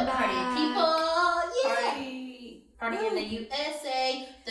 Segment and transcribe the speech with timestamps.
[0.00, 0.92] Welcome party people.
[1.62, 1.90] Yeah.
[1.90, 2.62] Party.
[2.78, 4.28] Party in the USA.
[4.46, 4.50] I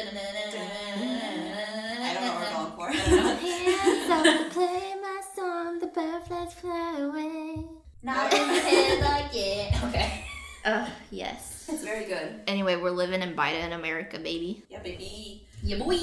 [2.13, 2.89] don't know what we're going for.
[3.41, 7.65] Hands up to play my song, the butterflies fly away.
[8.03, 9.83] Not in the head like it.
[9.85, 10.23] Okay.
[10.63, 11.67] Uh, yes.
[11.67, 12.41] It's very good.
[12.45, 14.63] Anyway, we're living in Bida in America, baby.
[14.69, 15.47] Yeah, baby.
[15.63, 15.97] Yeah, boy.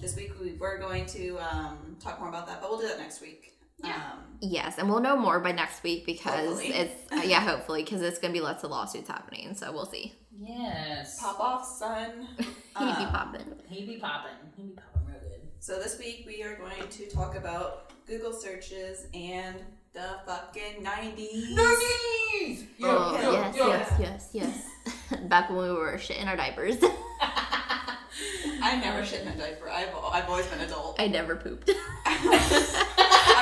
[0.00, 3.00] This week we, we're going to um, talk more about that, but we'll do that
[3.00, 3.51] next week.
[3.82, 3.94] Yeah.
[4.12, 6.72] Um, Yes, and we'll know more by next week because Hopefully.
[6.74, 9.54] it's uh, yeah, hopefully because it's gonna be lots of lawsuits happening.
[9.54, 10.14] So we'll see.
[10.36, 11.20] Yes.
[11.20, 12.26] pop off, son.
[12.38, 12.44] He
[12.84, 13.54] be Um, popping.
[13.68, 14.32] He be popping.
[14.56, 15.40] He be popping real good.
[15.60, 19.56] So this week we are going to talk about Google searches and
[19.92, 21.54] the fucking 90s.
[21.54, 22.64] Nineties.
[22.82, 23.68] Oh yo, yes, yo.
[23.68, 25.20] yes, yes, yes.
[25.28, 26.78] Back when we were shitting our diapers,
[27.20, 29.68] I never shit in a diaper.
[29.70, 30.96] I've, I've always been adult.
[31.00, 31.70] I never pooped.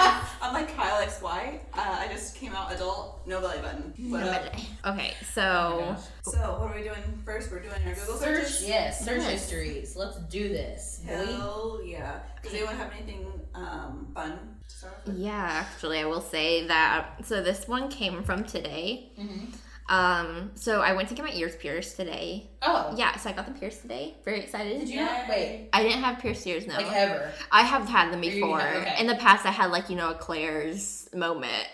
[0.00, 1.58] I'm, I'm like Kyle XY.
[1.74, 3.92] Uh, I just came out adult, no belly button.
[4.10, 4.54] What up?
[4.86, 7.50] Okay, Oh so So what are we doing first?
[7.52, 8.46] We're doing our Google Search.
[8.46, 8.68] searches.
[8.68, 9.04] Yes.
[9.04, 9.30] Search Yes.
[9.30, 9.96] histories.
[9.96, 11.02] Let's do this.
[11.06, 11.14] Boy.
[11.14, 12.20] Hell yeah.
[12.42, 14.38] Does anyone have anything um, fun
[14.68, 15.18] to start off with?
[15.18, 17.24] yeah, actually, I will say that.
[17.26, 19.12] So this one came from today.
[19.18, 19.54] Mhm.
[19.90, 22.48] Um, so I went to get my ears pierced today.
[22.62, 22.94] Oh.
[22.96, 24.14] Yeah, so I got them pierced today.
[24.24, 24.78] Very excited.
[24.78, 25.28] Did you not?
[25.28, 25.68] Wait.
[25.72, 26.76] I didn't have pierced ears, no.
[26.76, 27.32] Like ever.
[27.50, 28.60] I have had them you- before.
[28.62, 28.94] okay.
[29.00, 31.66] In the past, I had like you know a Claire's moment,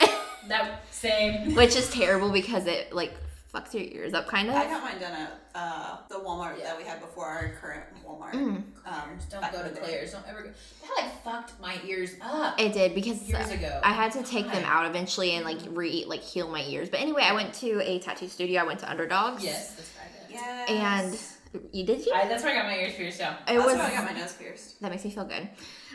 [0.49, 1.55] That same.
[1.57, 3.13] which is terrible because it like
[3.55, 4.55] fucks your ears up, kind of.
[4.55, 4.71] I of.
[4.71, 6.65] got mine done at uh, the Walmart Yeah.
[6.67, 8.33] that we had before our current Walmart.
[8.33, 8.63] Mm.
[8.85, 9.81] Um, Don't go to the.
[9.81, 10.13] Claire's.
[10.13, 10.51] Don't ever go.
[10.83, 13.81] That like fucked my ears up It did because years ago.
[13.83, 16.89] I had to take them out eventually and like re like heal my ears.
[16.91, 18.61] But anyway, I went to a tattoo studio.
[18.61, 19.43] I went to Underdogs.
[19.43, 20.31] Yes, that's right.
[20.31, 20.69] Yes.
[20.71, 21.36] And
[21.73, 22.13] you did you?
[22.13, 23.21] I, that's where I got my ears pierced.
[23.21, 23.35] Yeah.
[23.35, 24.81] it That's was how I got my nose pierced.
[24.81, 25.49] that makes me feel good.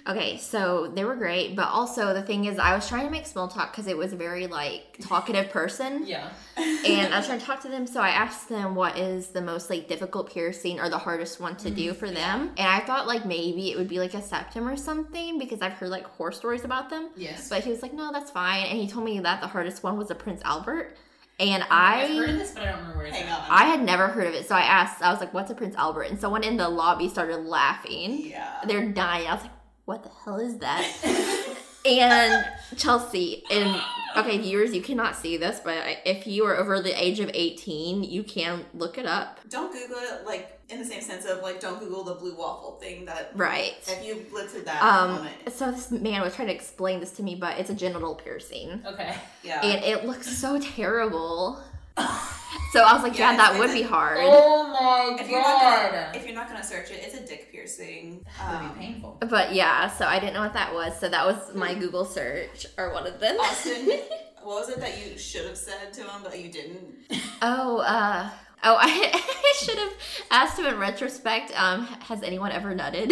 [0.07, 3.27] Okay, so they were great, but also the thing is, I was trying to make
[3.27, 6.07] small talk because it was a very like talkative person.
[6.07, 6.29] Yeah.
[6.57, 9.41] and I was trying to talk to them, so I asked them what is the
[9.41, 11.99] most like difficult piercing or the hardest one to do mm-hmm.
[11.99, 12.51] for them.
[12.57, 15.73] And I thought like maybe it would be like a septum or something because I've
[15.73, 17.09] heard like horror stories about them.
[17.15, 17.47] Yes.
[17.47, 18.65] But he was like, no, that's fine.
[18.65, 20.97] And he told me that the hardest one was a Prince Albert.
[21.39, 23.47] And I've heard of this, but I don't remember where it's Hang at.
[23.49, 24.47] I had never heard of it.
[24.47, 26.03] So I asked, I was like, what's a Prince Albert?
[26.03, 28.27] And someone in the lobby started laughing.
[28.27, 28.59] Yeah.
[28.67, 29.27] They're dying.
[29.27, 29.51] I was like,
[29.85, 31.47] what the hell is that?
[31.85, 32.45] and
[32.77, 33.81] Chelsea, and
[34.17, 38.03] okay, viewers, you cannot see this, but if you are over the age of 18,
[38.03, 39.39] you can look it up.
[39.49, 42.77] Don't Google it like in the same sense of like don't Google the blue waffle
[42.79, 43.75] thing that Right.
[43.87, 45.35] if you lived through that Um, moment.
[45.53, 48.81] so this man was trying to explain this to me, but it's a genital piercing.
[48.85, 49.15] Okay.
[49.43, 49.61] Yeah.
[49.65, 51.61] And it looks so terrible.
[52.73, 54.19] So I was like, yeah, Yeah, that would be hard.
[54.21, 55.91] Oh my if you're not god.
[55.91, 58.25] gonna if you're not gonna search it, it's a dick piercing.
[58.39, 59.17] that would Um, be painful.
[59.29, 60.97] But yeah, so I didn't know what that was.
[60.97, 63.35] So that was my Google search or one of them.
[63.41, 63.87] Austin,
[64.43, 66.95] what was it that you should have said to him but you didn't?
[67.41, 68.29] Oh, uh,
[68.63, 69.93] oh, I, I should have
[70.31, 71.51] asked him in retrospect.
[71.59, 73.11] Um, has anyone ever nutted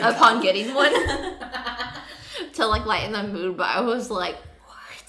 [0.00, 0.92] upon getting one
[2.54, 3.56] to like lighten the mood?
[3.56, 4.49] But I was like, what?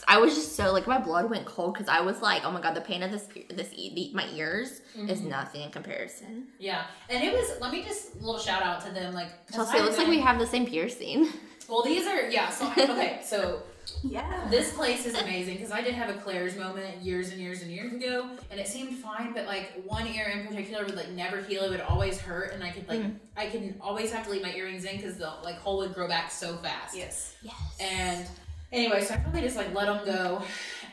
[0.07, 2.62] I was just so like my blood went cold because I was like, oh my
[2.62, 5.29] god, the pain of this this e- the, my ears is mm-hmm.
[5.29, 6.47] nothing in comparison.
[6.59, 7.59] Yeah, and it was.
[7.59, 10.39] Let me just little shout out to them, Like, Chelsea, it looks like we have
[10.39, 11.28] the same piercing.
[11.72, 12.50] Well, these are yeah.
[12.50, 13.63] So okay, so
[14.03, 14.45] Yeah.
[14.50, 17.72] this place is amazing because I did have a Claire's moment years and years and
[17.72, 19.31] years ago, and it seemed fine.
[19.33, 22.62] But like one ear in particular would like never heal; it would always hurt, and
[22.62, 23.16] I could like mm.
[23.38, 26.09] I could always have to leave my earrings in because the like hole would grow
[26.09, 26.97] back so fast.
[26.97, 27.35] Yes.
[27.41, 27.56] Yes.
[27.79, 28.28] And
[28.72, 30.44] anyway, so I probably just like let them go.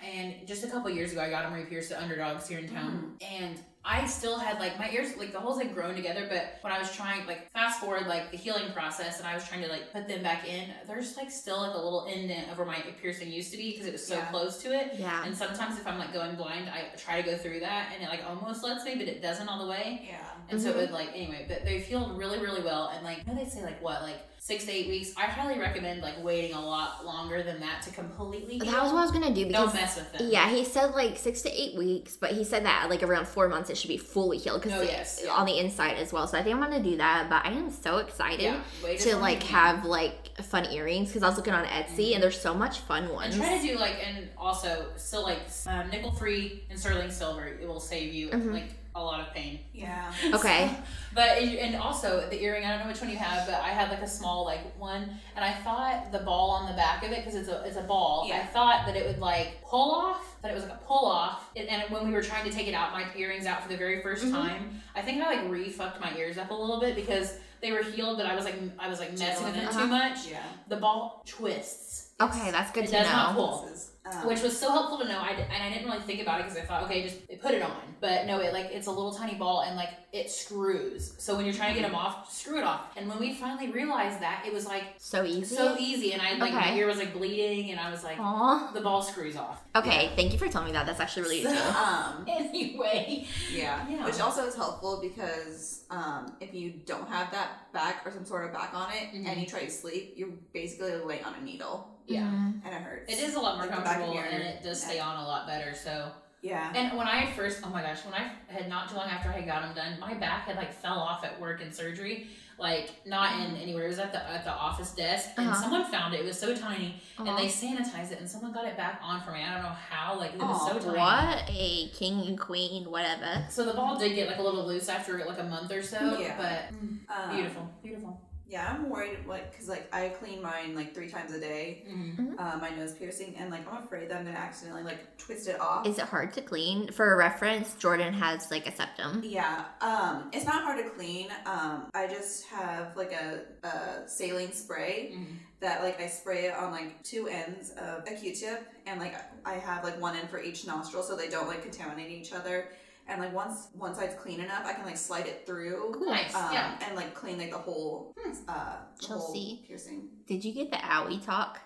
[0.04, 2.72] And just a couple years ago, I got them re-pierced at Underdogs here in mm.
[2.72, 6.26] town, and I still had like my ears, like the holes had grown together.
[6.28, 9.46] But when I was trying, like fast forward, like the healing process, and I was
[9.48, 12.58] trying to like put them back in, there's like still like a little indent of
[12.58, 14.26] where my piercing used to be because it was so Yeah.
[14.26, 14.94] close to it.
[14.98, 15.24] Yeah.
[15.24, 18.08] And sometimes if I'm like going blind, I try to go through that, and it
[18.08, 20.06] like almost lets me, but it doesn't all the way.
[20.08, 20.18] Yeah.
[20.50, 22.90] And so it would like anyway, but they healed really, really well.
[22.94, 25.12] And like, I know they say like what, like six to eight weeks.
[25.14, 28.54] I highly recommend like waiting a lot longer than that to completely.
[28.54, 28.64] Heal.
[28.72, 30.26] That was what I was gonna do because Don't mess with them.
[30.30, 33.46] Yeah, he said like six to eight weeks, but he said that like around four
[33.48, 35.32] months it should be fully healed because Oh, yes, yeah.
[35.32, 36.26] on the inside as well.
[36.26, 37.28] So I think I'm gonna do that.
[37.28, 41.36] But I am so excited Yeah, to like have like fun earrings because I was
[41.36, 43.34] looking on Etsy and there's so much fun ones.
[43.34, 47.44] And try to do like, and also still like um, nickel free and sterling silver.
[47.44, 48.52] It will save you Mhm.
[48.54, 49.60] like a lot of pain.
[49.72, 50.12] Yeah.
[50.34, 50.70] Okay.
[51.14, 52.64] But and also the earring.
[52.64, 55.02] I don't know which one you have, but I had like a small like one,
[55.34, 57.82] and I thought the ball on the back of it because it's a it's a
[57.82, 58.26] ball.
[58.28, 58.36] Yeah.
[58.42, 61.48] I thought that it would like pull off, that it was like a pull off.
[61.56, 63.76] And, and when we were trying to take it out, my earrings out for the
[63.76, 64.32] very 1st Mhm.
[64.32, 67.82] time, I think I like re-fucked my ears up a little bit because they were
[67.82, 69.72] healed, but I was like I was like messing with Jiggling it it.
[69.72, 69.86] too Uh-huh.
[70.10, 70.26] much.
[70.28, 70.42] Yeah.
[70.68, 72.10] The ball twists.
[72.20, 73.12] Okay, that's good It to does know.
[73.16, 73.70] not pull.
[74.10, 75.18] Um, which was so helpful to know.
[75.18, 77.62] I, and I didn't really think about it because I thought, okay, just put it
[77.62, 77.94] on.
[78.00, 81.14] But no, it like it's a little tiny ball and like it screws.
[81.18, 82.96] So when you're trying to get them off, screw it off.
[82.96, 85.54] And when we finally realized that, it was like So easy.
[85.54, 86.12] so easy.
[86.14, 86.78] And I like my Okay.
[86.78, 88.70] ear was like bleeding, and I was like, Aw.
[88.72, 89.62] the ball screws off.
[89.76, 90.86] Okay, thank you for telling me that.
[90.86, 91.76] That's actually really useful.
[91.76, 93.86] um, Anyway, Yeah.
[93.88, 94.04] Yeah.
[94.06, 98.46] Which also is helpful because um, if you don't have that back or some sort
[98.46, 99.26] of back on it Mhm.
[99.28, 102.22] and you try to sleep, you're basically laying on a needle yeah.
[102.22, 102.64] Mhm.
[102.64, 103.12] and it hurts.
[103.12, 104.90] It is a lot more Like the back of comfortable and it does neck.
[104.92, 105.74] stay on a lot better.
[105.74, 106.10] So,
[106.48, 106.72] Yeah.
[106.74, 109.40] and when I first, oh my gosh, when I had not too long after I
[109.42, 112.26] got them done, my back had like fell off at work in surgery,
[112.58, 113.84] like not in anywhere.
[113.84, 115.60] It was at the at the office desk, and Uh-huh.
[115.62, 116.20] someone found it.
[116.20, 117.24] It was so tiny, Aw.
[117.26, 119.40] and they sanitized it, and someone got it back on for me.
[119.42, 120.98] I don't know how, like it was so tiny.
[120.98, 123.44] What a king and queen, whatever.
[123.50, 126.18] So the ball did get like a little loose after like a month or so,
[126.20, 126.34] Yeah.
[126.36, 126.74] but
[127.14, 128.20] Um, beautiful, beautiful.
[128.48, 132.38] Yeah, I'm worried, like, because, like, I clean mine, like, three times a day, Mm-hmm.
[132.38, 135.48] uh, my nose piercing, and, like, I'm afraid that I'm going to accidentally, like, twist
[135.48, 135.86] it off.
[135.86, 136.90] Is it hard to clean?
[136.92, 139.20] For a reference, Jordan has like a septum.
[139.22, 141.28] Yeah, um, it's not hard to clean.
[141.44, 145.34] Um, I just have like a, a saline spray Mm-hmm.
[145.60, 149.14] that like I spray it on like two ends of a Q-tip, and like
[149.44, 152.68] I have like one end for each nostril so they don't like contaminate each other.
[153.08, 156.02] And like once one side's clean enough, I can like slide it through.
[156.06, 156.78] Nice, Um, yeah.
[156.86, 158.14] and like clean like the whole,
[158.46, 159.64] uh, the whole Chelsea.
[159.66, 160.08] piercing.
[160.26, 161.58] Did you get the owie talk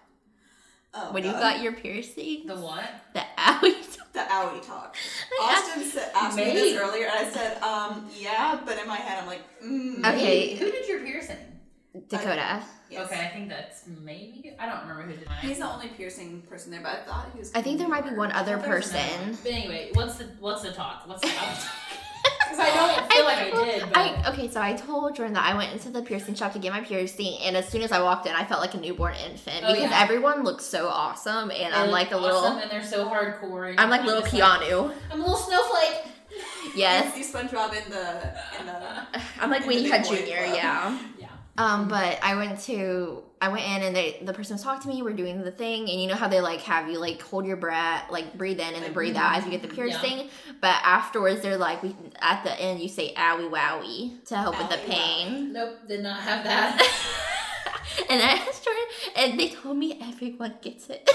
[0.95, 2.47] Oh, when you got your piercing?
[2.47, 2.85] The what?
[3.15, 4.13] The owie talk.
[4.13, 4.95] the owie talk.
[5.43, 9.19] Austin said, asked me this earlier, and I said, um, yeah, but in my head,
[9.23, 10.55] I'm like, mm, Okay.
[10.57, 11.39] Who did your piercing?
[12.09, 12.63] Dakota.
[12.93, 13.07] Yes.
[13.07, 14.55] Okay, I think that's maybe.
[14.59, 15.39] I don't remember who did mine.
[15.41, 17.53] He's the only piercing person there, but I thought he was.
[17.55, 19.01] I think there might be one other I there another person.
[19.21, 19.39] one.
[19.43, 21.03] But anyway, what's the what's the talk?
[21.07, 21.59] What's the talk?
[22.45, 25.45] Because I don't feel like I did, but I okay, so I told Jordan that
[25.51, 28.03] I went into the piercing shop to get my piercing, and as soon as I
[28.03, 30.03] walked in, I felt like a newborn infant Oh, because yeah.
[30.03, 33.07] everyone looks so awesome, and they I'm look like a awesome little, and they're so
[33.09, 33.71] hardcore.
[33.71, 34.93] and I'm like little just Keanu.
[35.11, 36.03] I'm a little snowflake.
[36.77, 39.07] Yes, You SpongeBob in the in the.
[39.41, 40.57] I'm like Winnie when the you had big boy Junior, club.
[40.57, 41.22] yeah.
[41.63, 41.75] Yeah.
[41.75, 44.89] Um, but I went to I went in and they the person was talking to
[44.89, 45.03] me.
[45.03, 47.57] We're doing the thing, and you know how they like have you like hold your
[47.57, 49.75] breath, like breathe in and then breathe out as you get the yeah.
[49.75, 50.29] piercing.
[50.61, 54.69] But afterwards, they're like, we at the end you say "owie wowie" to help with
[54.71, 55.53] the Owie pain.
[55.53, 56.81] Nope, did not have that.
[58.09, 58.85] and I asked Jordan,
[59.17, 61.09] and they told me everyone gets it.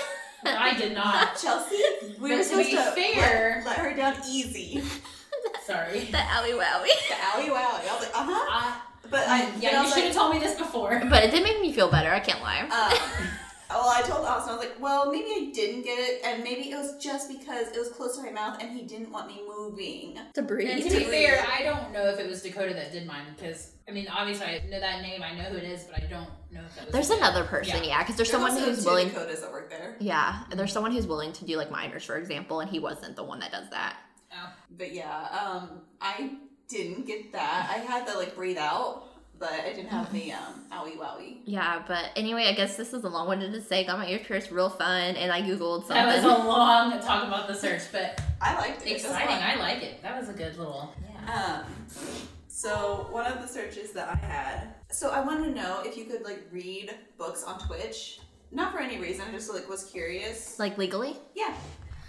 [0.45, 1.35] I did not.
[1.41, 1.81] Chelsea,
[2.19, 2.91] we But were to supposed be to
[3.21, 4.81] fair- let, let her down easy.
[5.65, 5.99] Sorry.
[5.99, 7.07] the owie wowie.
[7.07, 7.89] The owie wowie.
[7.89, 8.81] I was like, uh huh.
[9.07, 11.01] Uh, But I, yeah, but I you was should have like, told me this before.
[11.09, 12.11] But it did make me feel better.
[12.11, 12.61] I can't lie.
[12.61, 12.69] um,
[13.69, 16.69] well, I told Austin, I was like, well, maybe I didn't get it, and maybe
[16.71, 19.41] it was just because it was close to my mouth and he didn't want me
[19.47, 20.15] moving.
[20.15, 20.83] to And breathe.
[20.83, 23.91] to be fair, I don't know if it was Dakota that did mine because I
[23.93, 26.61] mean, obviously I know that name, I know who it is, but I don't know
[26.65, 26.91] if that was.
[26.93, 27.17] There's him.
[27.19, 27.89] another person, Yeah.
[27.89, 29.07] yeah, because there's, someone who's willing.
[29.09, 29.95] Dakotas that work there.
[29.99, 33.15] Yeah, And there's someone who's willing to do like minors, for example, and he wasn't
[33.15, 33.95] the one that does that.
[34.33, 34.49] Oh.
[34.77, 36.31] But yeah, um, I
[36.69, 37.69] didn't get that.
[37.75, 39.03] I had the like breathe out,
[39.39, 41.37] but I didn't have the um owie wowie.
[41.45, 43.85] Yeah, but anyway, I guess this is a long one to say.
[43.85, 45.95] Got my ears pierced, real fun, and I googled something.
[45.95, 48.89] That was a long talk about the search, but I liked it.
[48.89, 49.27] It exciting.
[49.27, 49.41] fun.
[49.43, 50.01] I like it.
[50.01, 50.93] That was a good little.
[51.25, 51.63] Yeah.
[51.63, 51.87] Um,
[52.47, 54.73] so one of the searches that I had.
[54.91, 58.19] So I wanted to know if you could like read books on Twitch.
[58.51, 59.25] Not for any reason.
[59.27, 60.57] I just like was curious.
[60.57, 61.17] like legally.
[61.35, 61.53] Yeah.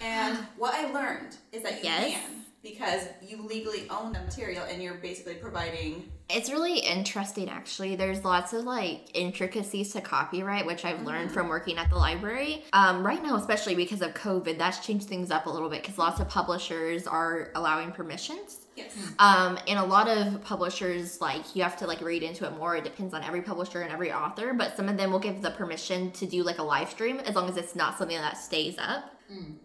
[0.01, 2.13] And what I learned is that you Yes.
[2.13, 6.11] can because you legally own the material and you're basically providing.
[6.29, 7.97] It's really interesting, actually.
[7.97, 12.65] There's lots of like intricacies to copyright, which I've learned from working at the library.
[12.73, 15.97] Um, right now, especially because of COVID, that's changed things up a little bit because
[15.99, 18.67] lots of publishers are allowing permissions.
[18.77, 18.97] Yes.
[19.19, 22.77] Um, and a lot of publishers, like, you have to like read into it more.
[22.77, 25.51] It depends on every publisher and every author, but some of them will give the
[25.53, 28.77] permission to do like a live stream as long as it's not something that stays
[28.79, 29.15] up.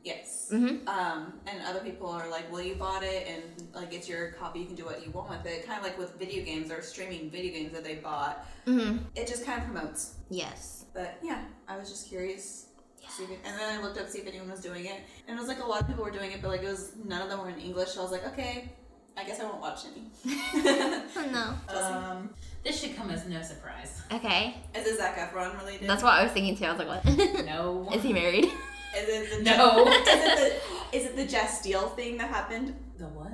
[0.04, 0.43] Yes.
[0.54, 0.88] Mhm.
[0.88, 3.44] Um, and other people are like, well, you bought it and
[3.74, 5.66] like it's your copy, you can do what you want with it.
[5.66, 8.46] Kind of like with video games or streaming video games that they bought.
[8.68, 8.98] Mm-hmm.
[9.16, 10.16] It just kind of promotes.
[10.30, 10.86] Yes.
[10.94, 12.68] But yeah, I was just curious.
[13.10, 15.38] See if and then I looked up to see if anyone was doing it, and
[15.38, 17.22] it was like a lot of people were doing it, but like it was none
[17.22, 17.90] of them were in English.
[17.90, 18.72] So I was like, okay,
[19.18, 20.10] I guess I won't watch any.
[21.16, 21.76] Oh, no.
[21.78, 22.30] Um,
[22.64, 24.02] this should come as no surprise.
[24.12, 24.56] Okay.
[24.74, 25.88] Is it Zac Efron related?
[25.88, 26.66] That's what I was thinking too.
[26.66, 27.46] I was like, what?
[27.46, 27.90] No.
[27.94, 28.48] Is he married?
[28.96, 29.88] Is it the No.
[29.88, 32.76] is it the is it the Jess Steele thing that happened?
[32.98, 33.32] The what?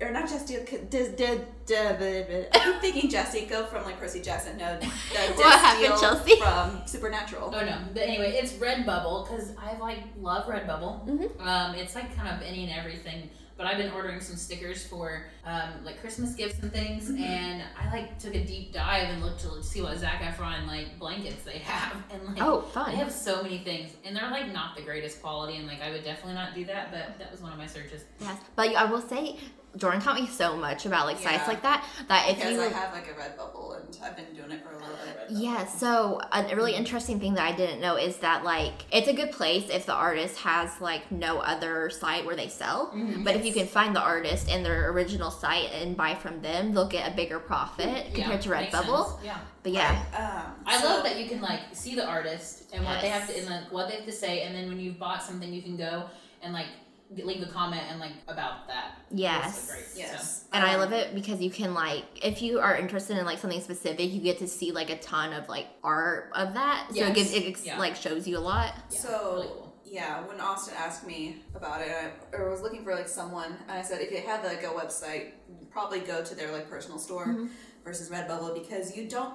[0.00, 0.64] Or not Jess Steele?
[0.66, 4.56] c- Did did did I keep thinking Jessica from like Percy Jackson.
[4.56, 4.86] No, the
[5.36, 6.36] What happened, Chelsea?
[6.40, 7.52] from Supernatural.
[7.54, 7.78] Oh no.
[7.92, 11.06] But anyway, it's Redbubble because I like love Redbubble.
[11.06, 11.40] Mhm.
[11.46, 15.26] Um, it's like kind of any and everything but I've been ordering some stickers for
[15.44, 19.40] um, like Christmas gifts and things, and I like took a deep dive and looked
[19.40, 23.12] to see what Zac Efron like blankets they have, and like Oh, fun, they have
[23.12, 26.34] so many things, and they're like not the greatest quality, and like I would definitely
[26.34, 28.04] not do that, but that was one of my searches.
[28.20, 29.36] Yes, but I will say,
[29.76, 31.84] Jordan taught me so much about like sites like that.
[32.08, 34.70] That if because you I have like a Redbubble and I've been doing it for
[34.74, 35.30] a little bit.
[35.30, 39.14] Yeah, so a really interesting thing that I didn't know is that like it's a
[39.14, 42.88] good place if the artist has like no other site where they sell.
[42.88, 43.24] Mm-hmm.
[43.24, 46.72] But if you can find the artist in their original site and buy from them,
[46.74, 49.24] they'll get a bigger profit compared to makes Redbubble.
[49.24, 49.38] Yeah.
[49.62, 53.00] But yeah, Um, I so- love that you can like see the artist and what
[53.00, 53.46] they have to Yes.
[53.46, 55.76] and like what they have to say, and then when you've bought something, you can
[55.78, 56.04] go
[56.42, 56.66] and like
[57.16, 58.92] leave a comment and like about that.
[59.10, 59.70] Yes.
[59.70, 59.84] Great.
[59.96, 60.44] Yes.
[60.52, 63.38] and I Um, love it because you can like if you are interested in like
[63.38, 66.88] something specific, you get to see like a ton of like art of that.
[66.94, 67.78] So it gives it ex- Yeah.
[67.78, 68.74] like shows you a lot.
[68.90, 69.76] Yeah, So really cool.
[69.84, 73.70] yeah, when Austin asked me about it, I, or was looking for like someone, and
[73.78, 75.32] I said if you had like a website,
[75.70, 77.46] probably go to their like personal store Mm-hmm.
[77.84, 79.34] versus Redbubble because you don't.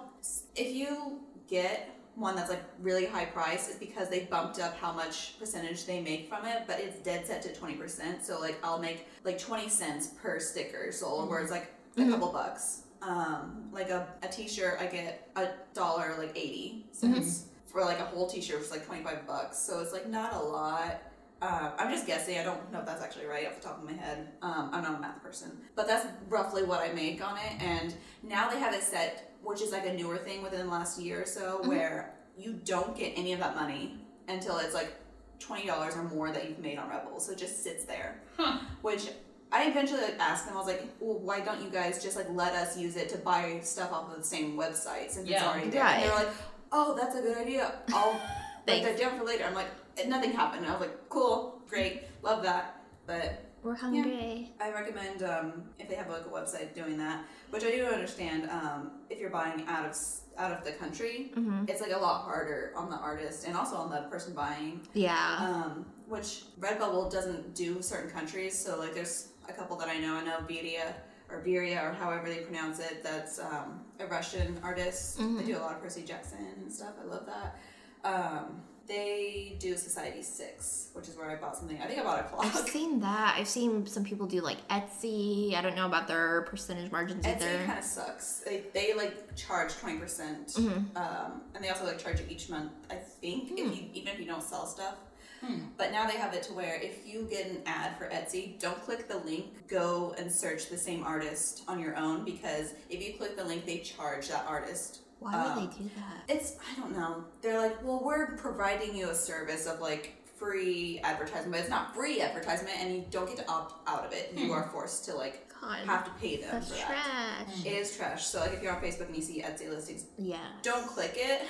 [0.55, 4.91] If you get one that's like really high price, is because they bumped up how
[4.91, 8.25] much percentage they make from it, but it's dead set to twenty percent.
[8.25, 12.11] So like I'll make like twenty cents per sticker sold, where it's like a Mhm.
[12.11, 12.81] couple bucks.
[13.03, 18.05] Um, like a, a t-shirt, I get a dollar like eighty cents for like a
[18.05, 19.59] whole t-shirt, was like twenty five bucks.
[19.59, 21.01] So it's like not a lot.
[21.39, 22.39] Um, I'm just guessing.
[22.39, 24.29] I don't know if that's actually right off the top of my head.
[24.41, 27.61] Um, I'm not a math person, but that's roughly what I make on it.
[27.61, 27.93] And
[28.23, 31.21] now they have it set, which is like a newer thing within the last year
[31.21, 31.69] or so, mm-hmm.
[31.69, 34.93] where you don't get any of that money until it's like
[35.39, 37.19] twenty dollars or more that you've made on Rebel.
[37.19, 38.59] So it just sits there, Huh.
[38.81, 39.09] which.
[39.49, 40.55] I eventually like, asked them.
[40.55, 43.17] I was like, "Well, why don't you guys just like let us use it to
[43.17, 45.47] buy stuff off of the same website since it's Yeah.
[45.49, 46.25] already there?" And they were Right.
[46.25, 46.35] like,
[46.73, 47.71] "Oh, that's a good idea.
[47.93, 48.11] I'll
[48.67, 49.67] write that down for later." I'm like,
[50.05, 50.65] nothing happened.
[50.65, 54.53] I was like, "Cool, great, love that." But We're hungry.
[54.61, 58.49] I recommend um, if they have like a website doing that, which I do understand.
[58.49, 59.97] Um, if you're buying out of
[60.37, 63.75] out of the country, hmm it's like a lot harder on the artist and also
[63.75, 64.87] on the person buying.
[64.93, 65.35] Yeah.
[65.41, 68.57] Um, which Redbubble doesn't do certain countries.
[68.57, 70.15] So like, there's a couple that I know.
[70.15, 70.93] I know Viria
[71.29, 73.03] or Viria or however they pronounce it.
[73.03, 75.19] That's um, a Russian artist.
[75.19, 75.39] Mhm.
[75.39, 76.93] They do a lot of Percy Jackson and stuff.
[77.01, 77.59] I love that.
[78.05, 81.79] Um, they do Society6, which is where I bought something.
[81.81, 82.45] I think I bought a clock.
[82.45, 83.35] I've seen that.
[83.37, 85.55] I've seen some people do like Etsy.
[85.55, 87.65] I don't know about their percentage margins Etsy either.
[87.65, 88.39] kind of sucks.
[88.45, 90.95] They, they like charge twenty percent, Mhm.
[90.95, 92.71] um, and they also like charge you each month.
[92.89, 93.57] I think Hmm.
[93.57, 94.95] if you even if you don't sell stuff.
[95.41, 95.65] Hmm.
[95.77, 98.81] But now they have it to where if you get an ad for Etsy, don't
[98.81, 99.67] click the link.
[99.67, 103.65] Go and search the same artist on your own because if you click the link,
[103.67, 105.01] they charge that artist.
[105.19, 106.35] Why would Um, they do that?
[106.35, 107.23] It's I don't know.
[107.41, 111.95] They're like, well, we're providing you a service of like free advertisement, but it's not
[111.95, 114.31] free advertisement, and you don't get to opt out of it.
[114.35, 114.51] You Hmm.
[114.51, 117.45] are forced to like God, have to pay them that's for that.
[117.47, 117.65] trash.
[117.65, 118.25] It is trash.
[118.27, 120.37] So like if you're on Facebook and you see Etsy listings, Yeah.
[120.61, 121.41] don't click it.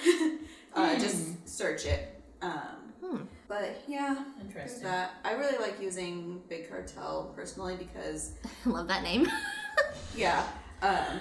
[0.74, 1.00] uh, Hmm.
[1.02, 2.22] Just search it.
[2.42, 3.18] Um, Hmm.
[3.50, 4.84] but yeah, Interesting.
[4.84, 5.12] that.
[5.26, 8.34] I really like using Big Cartel personally because
[8.66, 9.28] I Love that name.
[10.16, 10.48] yeah,
[10.82, 11.20] um,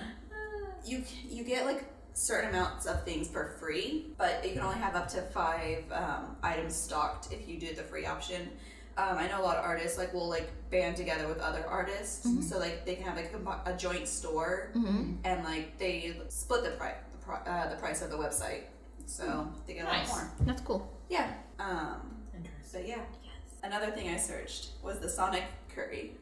[0.85, 1.85] you you get like
[2.19, 6.35] certain amounts of things for free, but you can only have up to five um,
[6.43, 8.49] items stocked if you do the free option.
[8.97, 12.27] Um, I know a lot of artists like will like band together with other artists,
[12.27, 12.43] Mhm.
[12.43, 13.35] so like they can have like
[13.67, 17.77] a, a joint store hmm and like they split the price the, pri- uh, the
[17.77, 18.63] price of the website,
[19.05, 20.09] so they get a Nice.
[20.09, 20.31] lot more.
[20.47, 20.91] That's cool.
[21.11, 21.31] Yeah.
[21.59, 22.81] Um, Interesting.
[22.81, 23.35] but yeah, Yes.
[23.63, 25.45] another thing I searched was the Sonic
[25.75, 26.17] curry.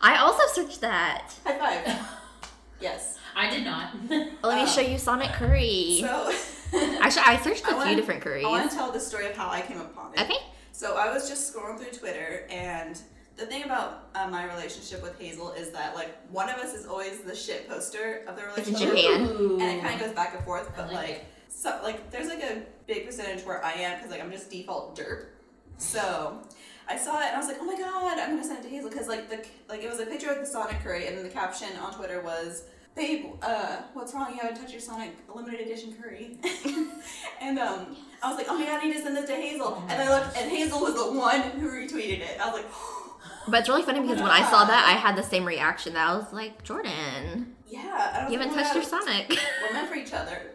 [0.00, 1.32] I also searched that.
[1.44, 2.06] High five.
[2.80, 3.18] yes.
[3.36, 3.90] I did not.
[4.42, 5.98] Let me show you Sonic Curry.
[6.00, 6.32] So
[7.00, 8.44] Actually, I searched a I few wanna- different curries.
[8.44, 10.20] I want to tell the story of how I came upon it.
[10.20, 10.36] Okay.
[10.72, 13.00] So I was just scrolling through Twitter, and
[13.36, 16.86] the thing about uh, my relationship with Hazel is that like one of us is
[16.86, 18.94] always the shit poster of the It's in relationship,
[19.28, 19.60] Japan.
[19.60, 20.68] And it kind of goes back and forth.
[20.72, 24.10] I But like like, so like there's like a big percentage where I am because
[24.10, 25.26] like I'm just default derp.
[25.78, 26.40] So
[26.88, 28.68] I saw it and I was like, oh my god, I'm gonna send it to
[28.68, 31.24] Hazel because like the like it was a picture of the Sonic curry, and then
[31.24, 32.64] the caption on Twitter was.
[32.96, 34.32] Babe, uh, what's wrong?
[34.32, 36.38] You haven't touched your Sonic limited edition curry.
[37.40, 39.74] and um, I was like, oh my god, I need to send this to Hazel.
[39.76, 42.40] Oh and I looked, and Hazel was the one who retweeted it.
[42.40, 42.70] I was like,
[43.48, 45.94] But it's really funny because when I saw that, I had the same reaction.
[45.94, 48.12] That I was like, Jordan, yeah.
[48.14, 49.28] I was you haven't oh touched your Sonic.
[49.62, 50.52] We're meant for each other.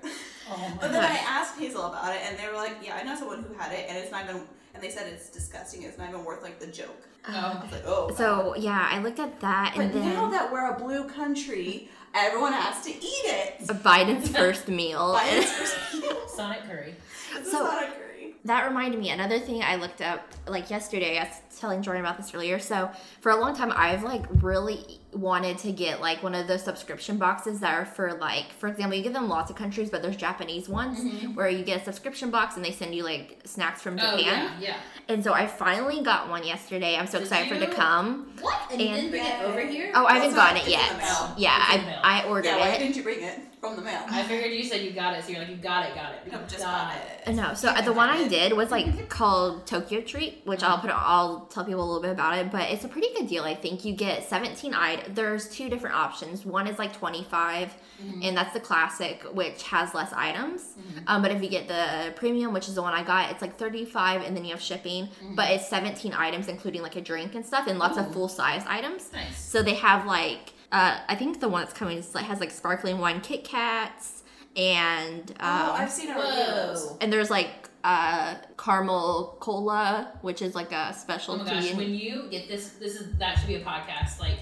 [0.49, 3.03] Oh my But then I asked Hazel about it, and they were like, yeah, I
[3.03, 4.41] know someone who had it, and it's not even,
[4.73, 5.83] and they said it's disgusting.
[5.83, 7.07] It's not even worth like the joke.
[7.27, 7.69] Uh, I Oh.
[7.71, 8.13] like, oh.
[8.15, 11.89] So yeah, I looked at that but and then now that we're a blue country,
[12.13, 13.59] everyone has to eat it.
[13.67, 15.15] Biden's first meal.
[15.19, 16.27] Biden's first meal.
[16.27, 16.95] Sonic curry.
[17.35, 18.05] It's So- Sonic curry.
[18.45, 21.17] That reminded me another thing I looked up like yesterday.
[21.19, 22.57] I was telling Jordan about this earlier.
[22.57, 26.63] So for a long time, I've like really wanted to get like one of those
[26.63, 30.01] subscription boxes that are for like, for example, you get them lots of countries, but
[30.01, 31.33] there's Japanese ones mm-hmm.
[31.35, 34.17] where you get a subscription box and they send you like snacks from japan Oh
[34.17, 34.61] Japan.
[34.61, 34.77] yeah, yeah.
[35.07, 36.95] And so I finally got one yesterday.
[36.95, 38.31] I'm so Did excited for it to come.
[38.41, 38.59] What?
[38.71, 39.91] And, you And- didn't bring it over here?
[39.95, 40.91] Oh, I haven't gotten it yet.
[41.37, 41.99] Yeah, It's in the mail.
[42.03, 42.79] I, I ordered Yeah, why it.
[42.79, 44.01] didn't you bring it from the mail?
[44.07, 46.19] I figured you said you got it, so you're like, you got it, got it.
[46.27, 47.29] You No, just got got it.
[47.29, 47.35] it.
[47.35, 49.05] No, so You the one I did was like mm-hmm.
[49.05, 50.81] called Tokyo Treat, which I'll uh-huh.
[50.81, 50.91] put.
[50.91, 53.43] I'll tell people a little bit about it, but it's a pretty good deal.
[53.43, 54.98] I think you get 17 items.
[55.07, 56.45] There's two different options.
[56.45, 57.73] One is like 25,
[58.21, 60.75] and that's the classic, which has less items.
[61.07, 63.57] Um, but if you get the premium, which is the one I got, it's like
[63.57, 65.09] 35, and then you have shipping.
[65.35, 68.63] But it's 17 items, including like a drink and stuff, and lots of full size
[68.67, 69.11] items.
[69.13, 69.37] Nice.
[69.37, 72.51] So they have like, uh, I think the one that's coming is like has like
[72.51, 74.23] sparkling wine Kit Kats,
[74.55, 76.97] and Oh, um, I've seen a review of those.
[77.01, 81.41] And there's like uh caramel cola, which is like a specialty.
[81.41, 84.19] Oh my gosh, and- when you get this, this is that should be a podcast.
[84.19, 84.39] Like,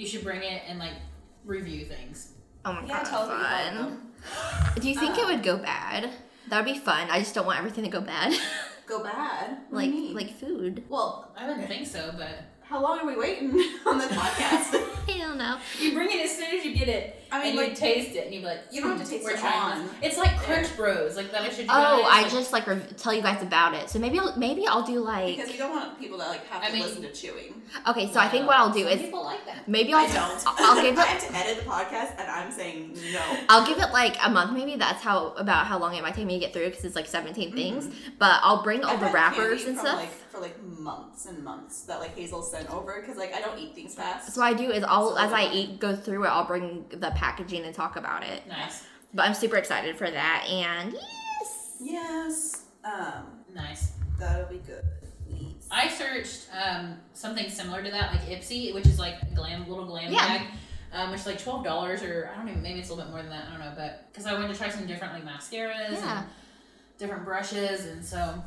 [0.00, 0.94] you should bring it and like
[1.44, 2.32] review things.
[2.64, 3.74] oh my Yeah, god, tell fun!
[3.74, 4.12] them.
[4.80, 5.28] Do you think it Uh.
[5.28, 6.10] would go bad?
[6.48, 7.08] That would be fun.
[7.10, 8.32] I just don't want everything to go bad,
[8.86, 9.58] Go bad.
[9.70, 10.14] Like you mean?
[10.14, 10.84] like food.
[10.88, 13.50] Well, I wouldn't think so, but how long are we waiting
[13.86, 14.74] on the podcast?
[15.08, 15.58] I don't know.
[15.78, 17.19] you bring it as soon as you get it.
[17.32, 19.06] I mean, and like, you taste it, and you'd be like, You don't have to
[19.06, 21.66] "Mm, taste we're it on this." It's like Crunch Bros, like that I should.
[21.68, 23.88] Oh, I just like rev- tell you guys about it.
[23.90, 26.66] So maybe I'll maybe I'll do like because you don't want people to like have
[26.66, 27.62] to mean- listen to chewing.
[27.88, 28.10] okay.
[28.12, 29.68] So I think what I'll do Some is people like that.
[29.68, 30.44] maybe I'll I don't.
[30.46, 33.22] I'll give I it have to edit the podcast, and I'm saying no.
[33.48, 34.76] I'll give it like a month, maybe.
[34.76, 37.06] That's how about how long it might take me to get through because it's like
[37.06, 37.88] 17 things.
[38.18, 39.96] But I'll bring all I've the wrappers and stuff.
[39.96, 43.58] Like, for like months and months that like Hazel sent over because like I don't
[43.58, 44.32] eat things fast.
[44.32, 45.52] So what I do is I'll So as I fun.
[45.56, 48.46] eat go through it, I'll bring the packaging and talk about it.
[48.48, 52.62] Nice, But I'm super excited for that, and yes, Yes.
[52.82, 53.24] Um,
[53.54, 53.92] nice.
[54.18, 54.82] that'll be good.
[55.28, 55.68] Please.
[55.70, 59.84] I searched um, something similar to that, like Ipsy, which is like a glam, little
[59.84, 60.26] glam Yeah.
[60.38, 60.46] bag,
[60.94, 63.12] um, which is like twelve dollars, or I don't even, maybe it's a little bit
[63.12, 63.48] more than that.
[63.48, 66.20] I don't know, but because I wanted to try some different like mascaras Yeah.
[66.20, 66.26] and
[66.98, 68.42] different brushes, and so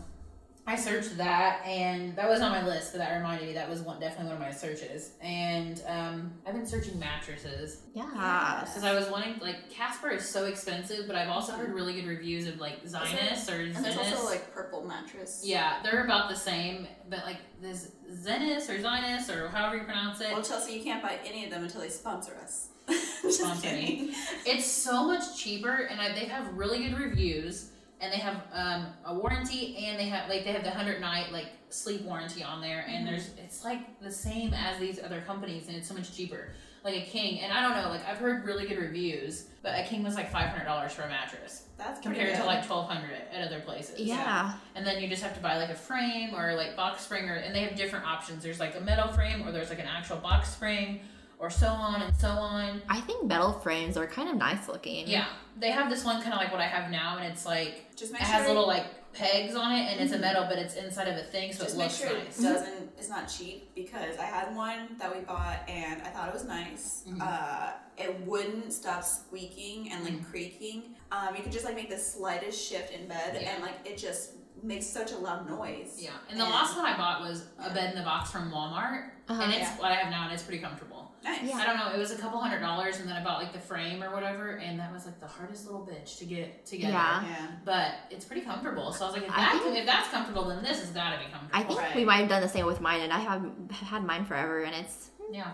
[0.66, 2.94] I searched that, and that was on my list.
[2.94, 6.54] But that reminded me that was one definitely one of my searches, and um, I've
[6.54, 8.64] been searching mattresses yeah.
[8.66, 12.08] because I was wanting like Casper is so expensive, but I've also heard really good
[12.08, 15.42] reviews of like Zinus or And there's also like purple mattress.
[15.44, 20.22] Yeah, they're about the same, but like this Zenus or Zinus or however you pronounce
[20.22, 22.70] it, Well, Chelsea, you can't buy any of them until they sponsor us.
[23.22, 23.86] Just Sponsor me.
[23.86, 24.16] kidding.
[24.46, 27.70] it's so much cheaper, and I, they have really good reviews,
[28.04, 31.32] and they have um, a warranty, and they have like they have the hundred night
[31.32, 35.68] like sleep warranty on there, and there's it's like the same as these other companies,
[35.68, 36.50] and it's so much cheaper.
[36.84, 39.84] Like a king, and I don't know, like I've heard really good reviews, but a
[39.86, 43.22] king was like five hundred dollars for a mattress That's compared to like twelve hundred
[43.32, 43.98] at other places.
[44.00, 44.54] Yeah.
[44.76, 47.36] and then you just have to buy like a frame or like box spring or
[47.36, 50.18] and they have different options there's like a metal frame or there's like an actual
[50.18, 51.00] box spring
[51.40, 55.08] or so on and so on I think metal frames are kind of nice looking.
[55.08, 55.28] yeah
[55.60, 58.12] they have this one kind of like what i have now and it's like Just
[58.12, 60.74] it make has sure little like pegs on it and it's a metal but it's
[60.76, 62.90] inside of a thing so Just it make looks sure nice it doesn't.
[62.98, 66.46] It's not cheap because I had one that we bought and I thought it was
[66.46, 67.04] nice.
[67.08, 67.22] Mhm.
[67.22, 70.32] Uh, it wouldn't stop squeaking and like Mhm.
[70.32, 70.96] creaking.
[71.12, 73.50] Um, you could just like make the slightest shift in bed Yeah.
[73.52, 74.32] and like it just
[74.64, 76.00] makes such a loud noise.
[76.02, 78.50] yeah and the And- last one i bought was a bed in the box from
[78.52, 79.42] walmart Uh-huh.
[79.44, 79.78] and it's Yeah.
[79.82, 80.93] what i have now and it's pretty comfortable
[81.24, 81.40] Nice.
[81.44, 81.56] Yeah.
[81.58, 81.94] I don't know.
[81.94, 84.58] It was a couple hundred dollars, and then I bought like the frame or whatever,
[84.58, 86.92] and that was like the hardest little bitch to get together.
[86.94, 87.24] Yeah.
[87.26, 87.48] Yeah.
[87.64, 88.92] But it's pretty comfortable.
[88.92, 91.20] So I was like, if, that, think- if that's comfortable, then this has got to
[91.20, 91.50] be comfortable.
[91.54, 91.96] I think Right.
[91.96, 94.64] we might have done the same with mine, and I have have had mine forever,
[94.64, 95.52] and it's Yeah.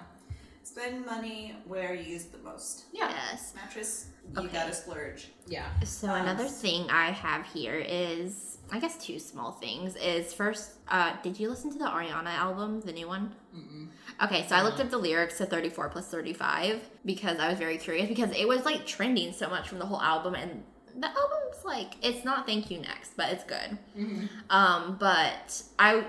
[0.63, 2.85] Spend money where you use the most.
[2.91, 3.09] Yeah.
[3.09, 3.53] yes.
[3.55, 4.49] Mattress, you Okay.
[4.53, 5.29] gotta splurge.
[5.47, 5.67] Yeah.
[5.83, 9.95] So Um, another thing I have here is, I guess, two small things.
[9.95, 13.33] Is first, uh, did you listen to the Ariana album, the new one?
[13.55, 13.87] Mm-mm.
[14.23, 17.77] Okay, so I looked up the lyrics to 34 plus 35 because I was very
[17.77, 20.63] curious because it was like trending so much from the whole album and
[20.97, 23.77] the album's like it's not thank you next, but it's good.
[23.97, 24.25] Mm-hmm.
[24.49, 26.03] Um, but I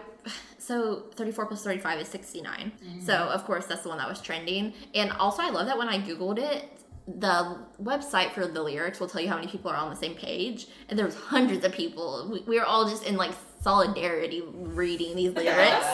[0.59, 2.73] so 34 plus 35 is 69.
[3.01, 4.73] So of course that's the one that was trending.
[4.95, 6.80] And also I love that when I googled it,
[7.19, 10.15] the website for the lyrics will tell you how many people are on the same
[10.15, 12.29] page, and there was hundreds of people.
[12.33, 15.87] We, we were all just in like solidarity reading these lyrics.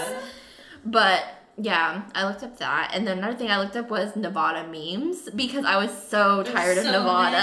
[0.85, 1.25] But
[1.59, 5.31] yeah, I looked up that, and then another thing I looked up was Nevada memes
[5.31, 7.43] because I was so tired of Nevada.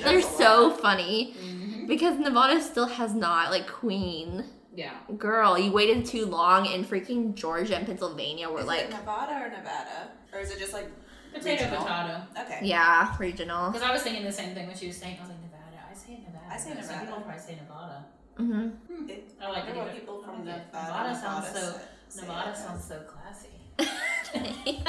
[0.04, 0.80] They're so lot.
[0.80, 1.88] funny Mhm.
[1.88, 4.44] because Nevada still has not like Queen.
[4.76, 4.92] Yeah.
[5.18, 8.50] Girl, you waited too long in freaking Georgia and Pennsylvania.
[8.50, 10.08] We're is like, it Nevada or Nevada?
[10.32, 10.88] Or is it just like
[11.34, 11.84] Potato, Regional.
[11.84, 12.22] potato.
[12.40, 12.60] okay?
[12.62, 13.70] yeah, regional.
[13.70, 15.78] Because I was thinking the same thing when she was saying, I was like, Nevada.
[15.90, 16.46] I say Nevada.
[16.50, 17.06] I say but Some Nevada.
[17.06, 18.04] people probably say Nevada.
[18.36, 19.84] hmm It- I like wonder it.
[19.84, 23.50] what people from Ne- Nevada, Nevada sounds so- say- say Nevada about sounds so classy.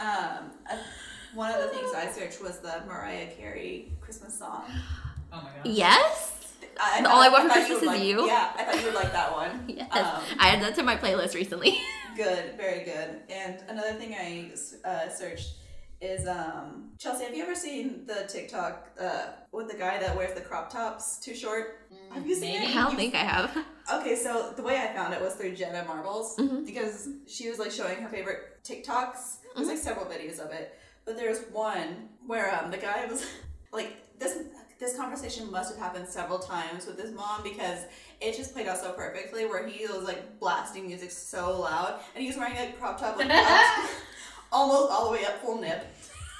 [0.00, 0.76] Um, uh,
[1.34, 4.62] one of the things I searched was the Mariah Carey Christmas song.
[5.30, 5.60] Oh my gosh.
[5.64, 6.32] yes.
[6.80, 8.26] I, The All I Want for Christmas would is like- You?
[8.26, 9.64] Yeah, I thought you would like that one.
[9.68, 9.88] Yes.
[9.92, 11.78] Um, I added that to my playlist recently.
[12.16, 13.20] Good, very good.
[13.30, 14.50] And another thing I
[14.86, 15.54] uh, searched
[16.00, 17.24] is um, Chelsea.
[17.24, 21.18] Have you ever seen the TikTok uh, with the guy that wears the crop tops
[21.20, 21.86] too short?
[22.12, 22.72] Have you seen Maybe.
[22.72, 22.76] it?
[22.76, 23.56] I don't think I have.
[23.92, 26.64] Okay, so the way I found it was through Jenna Marbles Mhm.
[26.64, 29.38] because she was like showing her favorite TikToks.
[29.56, 33.26] There's like several videos of it, but there's one where um the guy was
[33.72, 34.38] like this.
[34.80, 37.80] This conversation must have happened several times with his mom because
[38.18, 39.44] it just played out so perfectly.
[39.44, 43.18] Where he was like blasting music so loud, and he was wearing a crop top
[43.18, 43.30] like
[44.52, 45.86] almost all the way up, full nip.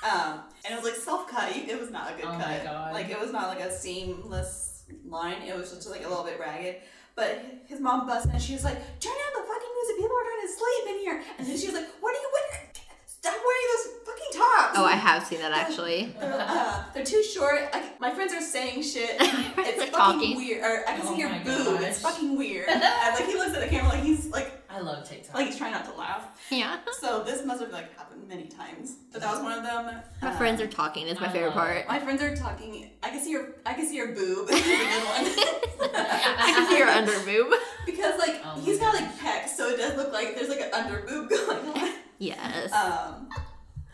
[0.03, 1.55] Um, and it was like self cut.
[1.55, 2.65] It was not a good Oh my cut.
[2.65, 2.95] God.
[2.95, 5.43] Like it was not like a seamless line.
[5.43, 6.77] It was just like a little bit ragged.
[7.15, 9.97] But his mom busted and she was like, "Turn down the fucking music.
[10.03, 12.31] People are trying to sleep in here." And then she was like, "What are you
[12.33, 12.67] wearing?
[13.21, 16.15] Stop wearing those fucking tops." Oh, I have seen that actually.
[16.19, 17.69] They're, uh, they're too short.
[17.73, 19.17] Like, my friends are saying shit.
[19.21, 20.37] It's They're fucking talking.
[20.37, 20.65] weird.
[20.65, 21.81] Or I can Oh see your my boob.
[21.83, 22.69] It's fucking weird.
[22.69, 22.81] and
[23.15, 25.35] like he looks at the camera like he's like I love TikTok.
[25.35, 26.25] like he's trying not to laugh.
[26.51, 26.79] Yeah.
[27.01, 28.97] So this must have like happened many times.
[29.13, 30.01] But that was one of them.
[30.23, 31.89] My Uh, friends are talking is my I favorite love part.
[31.89, 32.91] My friends are talking.
[33.03, 33.49] I can see your.
[33.67, 34.49] I can see your boob.
[34.51, 35.95] This good one.
[35.95, 37.53] I can see your under boob.
[37.87, 40.73] because like Oh he's got like pecs, so it does look like there's like an
[40.73, 41.91] under boob going on.
[42.21, 42.73] Yes.
[42.73, 43.29] Um,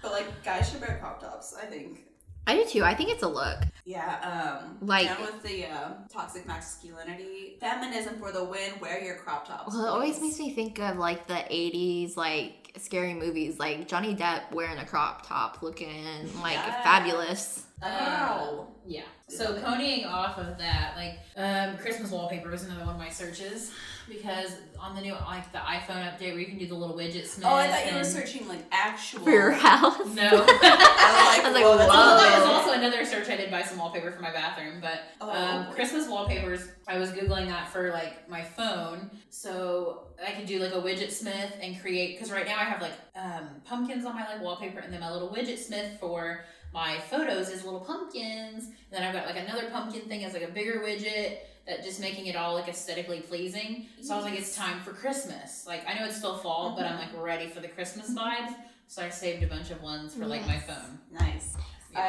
[0.02, 1.54] but like guys should wear crop tops.
[1.60, 2.02] I think.
[2.48, 2.84] I do too.
[2.84, 3.58] I think it's a look.
[3.84, 4.60] Yeah.
[4.62, 8.72] Um, Like- down with the um, toxic masculinity, feminism for the win.
[8.80, 9.74] Wear your crop tops.
[9.74, 14.14] Well, it always makes me think of like the 80s, like scary movies, like Johnny
[14.14, 16.04] Depp wearing a crop top looking
[16.40, 16.84] like Yes.
[16.84, 17.65] fabulous.
[17.82, 18.68] Wow.
[18.86, 19.02] Yeah.
[19.28, 23.72] So ponying off of that, like um, Christmas wallpaper was another one of my searches
[24.08, 27.42] because on the new like the iPhone update where you can do the little Widgetsmith.
[27.44, 29.24] Oh, I thought you were searching like actual.
[29.24, 29.98] For your house.
[30.14, 30.22] No.
[30.48, 32.16] I I was like, whoa, that's a whoa.
[32.16, 35.30] that was also another search I did buy some wallpaper for my bathroom, but Oh.
[35.30, 36.68] um, Christmas wallpapers.
[36.86, 41.52] I was googling that for like my phone, so I could do like a Widgetsmith
[41.60, 42.16] and create.
[42.16, 45.10] Because right now I have like um, pumpkins on my like wallpaper, and then my
[45.10, 48.64] little widget smith for my photos is little pumpkins.
[48.64, 52.00] And then I've got like another pumpkin thing as like a bigger widget that just
[52.00, 53.87] making it all like aesthetically pleasing.
[54.00, 55.66] So I was like, it's time for Christmas.
[55.66, 57.16] Like I know it's still fall, but I'm mm-hmm.
[57.16, 58.55] like ready for the Christmas vibes.
[58.88, 60.98] So I saved a bunch of ones for like my phone.
[61.11, 61.57] Nice.
[61.96, 62.02] Yeah.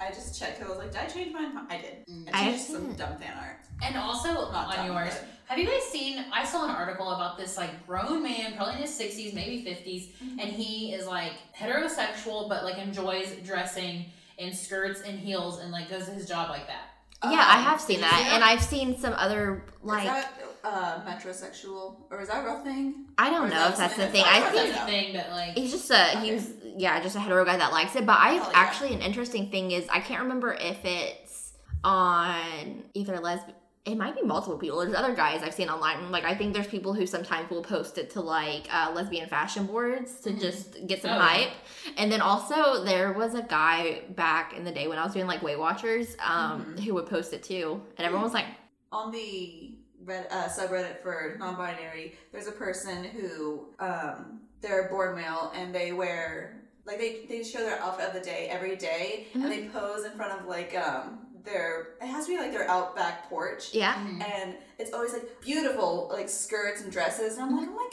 [0.00, 0.62] I uh, I just checked.
[0.62, 1.52] I was like, did I change mine?
[1.68, 2.06] I did.
[2.08, 2.28] Mm.
[2.32, 3.56] I I changed have some seen- dumb fan art.
[3.82, 6.24] And also Not on dumb, yours, but- have you guys seen?
[6.32, 10.10] I saw an article about this like grown man, probably in his sixties, maybe 50s
[10.38, 14.04] and he is like heterosexual, but like enjoys dressing
[14.38, 16.89] in skirts and heels and like goes to his job like that.
[17.22, 20.32] Yeah, I Um, have seen did that, and I've seen some other like is that
[20.64, 23.06] uh, metrosexual or is that a real thing?
[23.18, 24.24] I don't is know that if that's the thing.
[24.26, 27.20] I not That's think the thing, but like he's just a he's yeah just a
[27.20, 28.06] hetero guy that likes it.
[28.06, 28.58] But I Hell yeah.
[28.58, 31.52] actually an interesting thing is I can't remember if it's
[31.84, 33.56] on either lesbian.
[33.86, 34.78] It might be multiple people.
[34.80, 36.10] There's other guys I've seen online.
[36.12, 39.64] Like I think there's people who sometimes will post it to like uh, lesbian fashion
[39.64, 41.20] boards to just get some Oh, yeah.
[41.22, 41.50] hype.
[41.96, 45.26] And then also there was a guy back in the day when I was doing
[45.26, 46.80] like Weight Watchers um, Mhm.
[46.84, 48.46] who would post it too, and everyone was like,
[48.92, 55.52] On the red, uh, subreddit for non-binary, there's a person who um, they're born male
[55.54, 59.42] and they wear like they, they show their outfit of the day every day, Mhm.
[59.44, 62.68] and they pose in front of like um their it has to be like their
[62.70, 63.72] outback porch.
[63.74, 64.22] "Yeah, Mhm.
[64.34, 67.90] and it's always like beautiful like skirts and dresses and i'm like oh my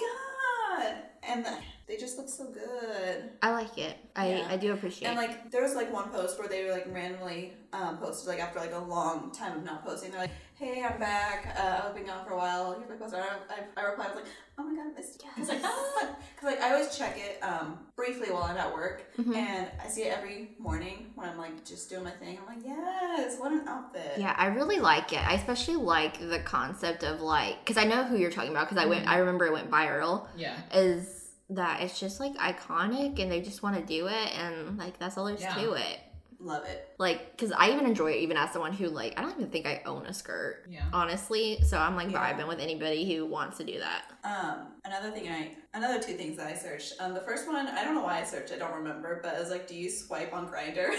[0.85, 1.57] god and the,
[1.87, 3.97] they just look so good I like it.
[4.15, 4.47] I Yeah.
[4.49, 5.11] I do appreciate." It.
[5.11, 8.39] And like there was like one post where they were like randomly um, posted like
[8.39, 11.93] after like a long time of not posting they're like hey i'm back uh, i've
[11.95, 14.31] been gone for a while here's my post I, I, I replied I was like
[14.57, 17.77] oh my god i missed you because like, cause, like i always check it um,
[17.95, 19.35] briefly while i'm at work Mhm.
[19.35, 22.65] and i see it every morning when i'm like just doing my thing i'm like
[22.65, 25.19] yes what an outfit Yeah, I really like it.
[25.19, 28.67] I especially like the concept of like, because I know who you're talking about.
[28.67, 30.25] Because I went, I remember it went viral.
[30.35, 30.55] yeah.
[30.73, 31.16] Is
[31.51, 35.17] that it's just like iconic, and they just want to do it, and like that's
[35.17, 35.53] all there's Yeah.
[35.55, 35.99] to it.
[36.39, 39.31] love it Like, because I even enjoy it, even as someone who like, I don't
[39.31, 40.83] even think I own a skirt, Yeah.
[40.93, 41.59] honestly.
[41.63, 42.31] So I'm like Yeah.
[42.31, 44.03] vibing with anybody who wants to do that.
[44.23, 46.93] Um, another thing I, another two things that I searched.
[46.99, 48.53] Um, the first one, I don't know why I searched.
[48.53, 50.93] I don't remember, but it was like, do you swipe on Grindr?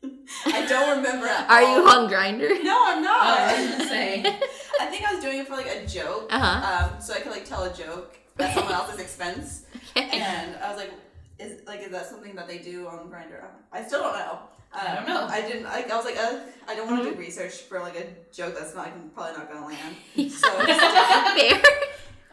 [0.46, 1.26] I don't remember.
[1.26, 1.76] At Are all.
[1.76, 2.62] you on Grindr?
[2.62, 3.20] No, I'm Oh, not.
[3.20, 4.38] I was gonna.
[4.80, 6.84] I think I was doing it for like a joke, Uh huh.
[6.94, 9.64] um, so I could like tell a joke at someone else's expense.
[9.96, 10.90] And I was like,
[11.38, 13.44] is like is that something that they do on Grindr?
[13.72, 14.38] I still don't know.
[14.72, 15.26] I don't know.
[15.26, 15.64] I didn't.
[15.64, 17.14] Like, I was like, uh, I don't want to Mm-hmm.
[17.18, 19.96] do research for like a joke that's not probably not gonna land.
[20.14, 20.28] Yeah.
[20.40, 21.62] So Fair.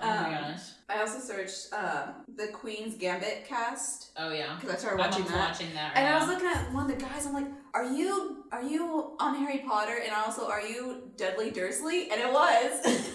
[0.01, 0.59] Oh my Um, gosh.
[0.89, 4.55] I also searched um, the Queen's Gambit cast Oh yeah.
[4.59, 5.49] because I started watching that.
[5.49, 7.25] watching that right And I was looking at one of the guys.
[7.25, 12.11] I'm like, "Are you are you on Harry Potter?" And also, "Are you Dudley Dursley?"
[12.11, 13.09] And it was,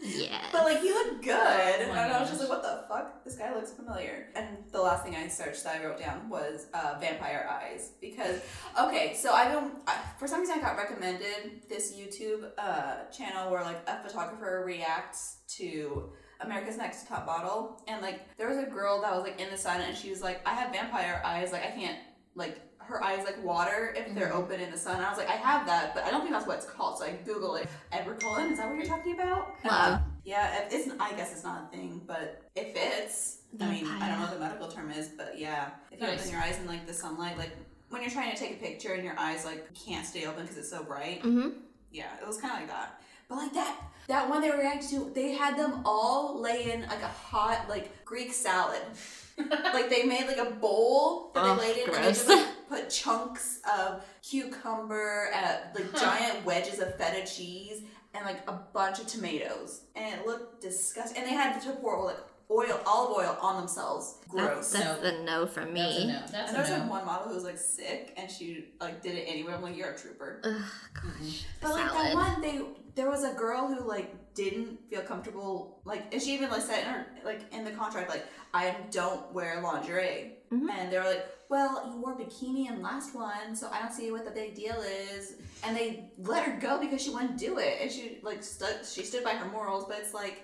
[0.00, 0.40] Yeah.
[0.52, 1.34] but like he looked good.
[1.34, 3.24] Oh and I was just like, "What the fuck?
[3.24, 6.66] This guy looks familiar." And the last thing I searched that I wrote down was
[6.72, 8.40] uh, vampire eyes because
[8.80, 13.50] okay, so I've been I, for some reason I got recommended this YouTube uh, channel
[13.50, 18.70] where like a photographer reacts to America's Next Top Model, and like there was a
[18.70, 21.50] girl that was like in the sun, and she was like, "I have vampire eyes.
[21.52, 21.98] Like I can't
[22.34, 24.34] like." Her eyes like water if they're Mhm.
[24.40, 25.00] open in the sun.
[25.04, 26.98] I was like, I have that, but I don't think that's what it's called.
[26.98, 27.68] So I Google it.
[27.92, 29.54] Edward Cullen, is that what you're talking about?
[29.64, 29.94] Love.
[29.96, 30.88] Um, yeah, it- it's.
[30.98, 33.40] I guess it's not a thing, but it fits.
[33.60, 36.20] I mean, I don't know what the medical term is, but yeah, if you Nice.
[36.20, 37.52] open your eyes in like the sunlight, like
[37.90, 40.56] when you're trying to take a picture and your eyes like can't stay open because
[40.58, 41.20] it's so bright.
[41.22, 41.48] hmm
[41.90, 43.00] Yeah, it was kind of like that.
[43.28, 43.76] But like that,
[44.08, 47.66] that one they were reacting to, they had them all lay in like a hot
[47.68, 48.80] like Greek salad.
[49.38, 52.46] like they made like a bowl that Oh, they laid in, and they just like,
[52.68, 57.82] put chunks of cucumber, uh, like giant wedges of feta cheese,
[58.14, 61.18] and like a bunch of tomatoes, and it looked disgusting.
[61.22, 62.18] And they had to pour like
[62.50, 64.16] oil, olive oil on themselves.
[64.28, 64.72] Gross.
[64.72, 66.06] That's, that's a no from That's a me.
[66.06, 66.20] no.
[66.20, 66.78] That's and there was no.
[66.78, 69.52] like one model who was like sick, and she like did it anyway.
[69.52, 70.40] I'm like, you're a trooper.
[70.44, 70.62] Ugh,
[70.94, 71.44] gosh.
[71.60, 72.60] But like that one, they
[72.94, 76.80] there was a girl who like didn't feel comfortable, like, and she even like said
[76.84, 78.24] in her like in the contract, like,
[78.54, 78.64] I
[78.98, 80.20] don't wear lingerie,
[80.52, 80.70] Mhm.
[80.76, 84.10] and they were like, well, you wore bikini in last one, so I don't see
[84.14, 84.78] what the big deal
[85.12, 85.88] is, and they
[86.32, 89.34] let her go because she wouldn't do it, and she like stood, she stood by
[89.40, 90.38] her morals, but it's like.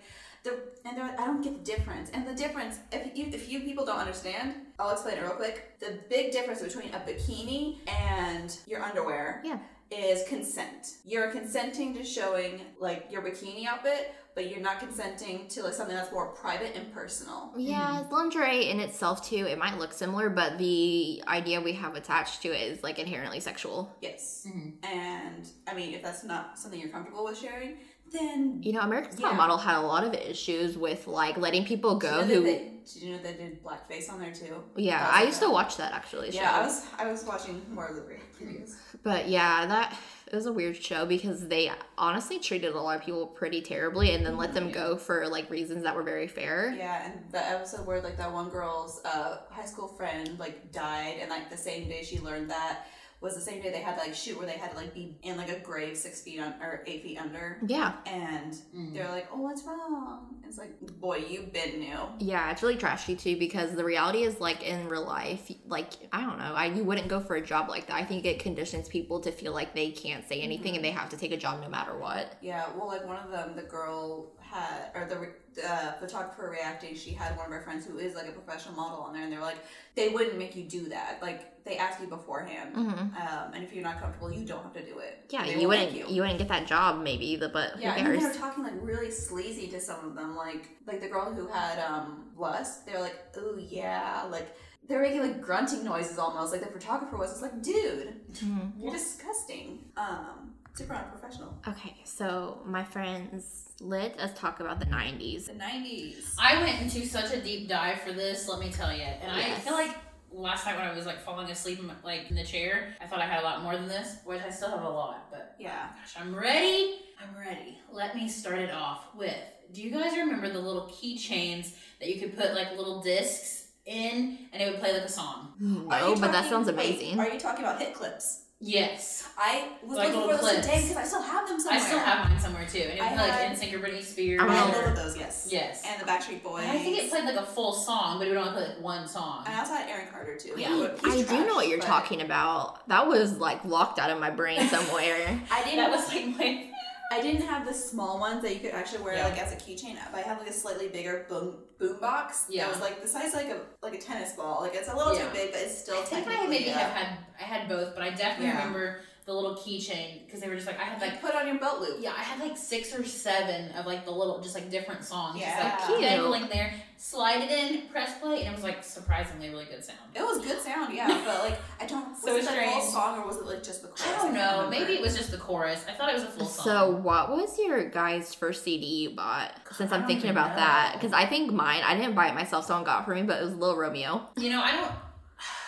[0.47, 2.11] The, and they're like, I don't get the difference.
[2.13, 5.57] And the difference, if you, if you people don't understand, I'll explain it real quick.
[5.81, 9.57] The big difference between a bikini and your underwear Yeah.
[9.91, 10.89] Is consent.
[11.05, 15.95] You're consenting to showing like your bikini outfit, but you're not consenting to like something
[15.95, 17.53] that's more private and personal.
[17.57, 22.43] Yeah, lingerie in itself too, it might look similar, but the idea we have attached
[22.43, 23.95] to it is like inherently sexual.
[24.01, 24.47] Yes.
[24.49, 24.85] Mhm.
[24.85, 27.79] And I mean, if that's not something you're comfortable with sharing,
[28.13, 29.37] then You know, America's Top Yeah.
[29.37, 32.47] Model had a lot of issues with like letting people go Did you know who.
[32.47, 32.59] they,
[32.93, 34.63] did you know they did blackface on there too?
[34.77, 36.31] yeah, I used a- to watch that actually.
[36.31, 38.75] Yeah, I was I was watching more of the re- previews.
[39.03, 39.97] But yeah, that
[40.33, 44.15] it was a weird show because they honestly treated a lot of people pretty terribly
[44.15, 46.75] and then let them go for like reasons that were very fair.
[46.77, 51.17] Yeah, and the episode where like that one girl's uh, high school friend like died,
[51.21, 52.87] and like the same day she learned that
[53.25, 55.19] was the same day they had to like shoot where they had to like be
[55.23, 58.95] in like a grave six feet on or eight feet under, Yeah, and Mm.
[58.95, 63.17] they're like, "Oh, what's wrong?" It's like, "Boy, you've been new." yeah, it's really trashy
[63.17, 66.85] too because the reality is like in real life, like I don't know, I you
[66.85, 67.97] wouldn't go for a job like that.
[67.97, 71.09] I think it conditions people to feel like they can't say anything and they have
[71.11, 72.37] to take a job no matter what.
[72.41, 76.95] Yeah, well, like one of them, the girl had, or the re- uh, photographer reacting,
[76.97, 79.33] she had one of her friends who is like a professional model on there, and
[79.33, 79.59] they were like,
[79.95, 81.19] they wouldn't make you do that.
[81.23, 84.73] Like they ask you beforehand, hmm um, and if you're not comfortable, you don't have
[84.75, 85.25] to do it.
[85.31, 86.21] Yeah, They you wouldn't you.
[86.23, 89.69] wouldn't get that job maybe, the, but Yeah, and they were talking like really sleazy
[89.69, 92.87] to some of them, like like the girl who had um lust.
[92.87, 94.55] They're like, "Oh yeah," like
[94.89, 96.53] they're making like grunting noises almost.
[96.53, 98.73] Like the photographer was just like, "Dude, Mhm.
[98.79, 101.55] you're disgusting." Um, super unprofessional.
[101.69, 105.19] Okay, so my friends, let us talk about the mm.
[105.19, 105.47] '90s.
[105.47, 106.35] The '90s.
[106.39, 109.03] I went into such a deep dive for this, let me tell you.
[109.03, 109.97] And I feel like
[110.33, 113.07] last night when I was like falling asleep in, my- like in the chair, I
[113.07, 115.55] thought I had a lot more than this, which I still have a lot, but
[115.59, 115.89] Yeah.
[116.01, 116.97] gosh, I'm ready.
[117.23, 117.79] I'm ready.
[117.93, 119.37] Let me start it off with
[119.73, 124.39] do you guys remember the little keychains that you could put like little discs in
[124.53, 125.53] and it would play like a song?
[125.91, 127.19] Are No, you but that talking- sounds wait, amazing.
[127.19, 128.44] are you talking about hit clips?
[128.67, 129.29] Yes.
[129.37, 130.67] I was Like looking for little those clips.
[130.67, 131.81] today because I still have them somewhere.
[131.81, 132.79] I still have mine somewhere too.
[132.79, 134.41] And it would I play had- like NSYNC or Britney Spears.
[134.43, 135.49] I had or- both of those, yes.
[135.51, 135.83] Yes.
[135.87, 136.63] And the Backstreet Boys.
[136.63, 138.81] And I think it played like a full song, but it would only play like
[138.81, 139.43] one song.
[139.47, 140.55] And I also had Aaron Carter too.
[140.57, 140.69] Yeah.
[140.69, 142.87] who- he's I do know what you're but talking about.
[142.89, 145.41] That was like locked out of my brain somewhere.
[145.51, 145.77] I didn't.
[145.79, 146.71] That was like my
[147.15, 149.27] I didn't have the small ones that you could actually wear Yeah.
[149.29, 152.47] like as a keychain, but I have like a slightly bigger boom boom box.
[152.49, 152.65] Yeah.
[152.65, 154.61] That was like the size like a like a tennis ball.
[154.63, 155.27] Like it's a little Yeah.
[155.29, 157.95] too big, but it's still I think I maybe uh, have had I had both,
[157.95, 158.59] but I definitely Yeah.
[158.59, 161.47] remember the little keychain because they were just like I had Like like put on
[161.47, 161.97] your belt loop.
[162.01, 165.41] yeah I had like six or seven of like the little just like different songs
[165.41, 165.51] Yeah.
[165.79, 166.01] just like Cute.
[166.11, 166.75] dangling there.
[166.97, 169.99] Slide it in, press play, and it was like surprisingly really good sound.
[170.15, 172.09] It was good sound, yeah, but like I don't.
[172.11, 174.07] Was So it the whole song or was it like just the chorus?
[174.07, 174.65] I don't know.
[174.65, 174.71] remember.
[174.71, 175.85] Maybe it was just the chorus.
[175.89, 176.65] I thought it was a full song.
[176.65, 179.53] So, what was your guys' first CD you bought?
[179.73, 182.35] Since I I'm thinking even about that, because I think mine, I didn't buy it
[182.35, 182.65] myself.
[182.65, 184.23] Someone got it for me, but it was Lil' Romeo.
[184.37, 184.93] you know, I don't.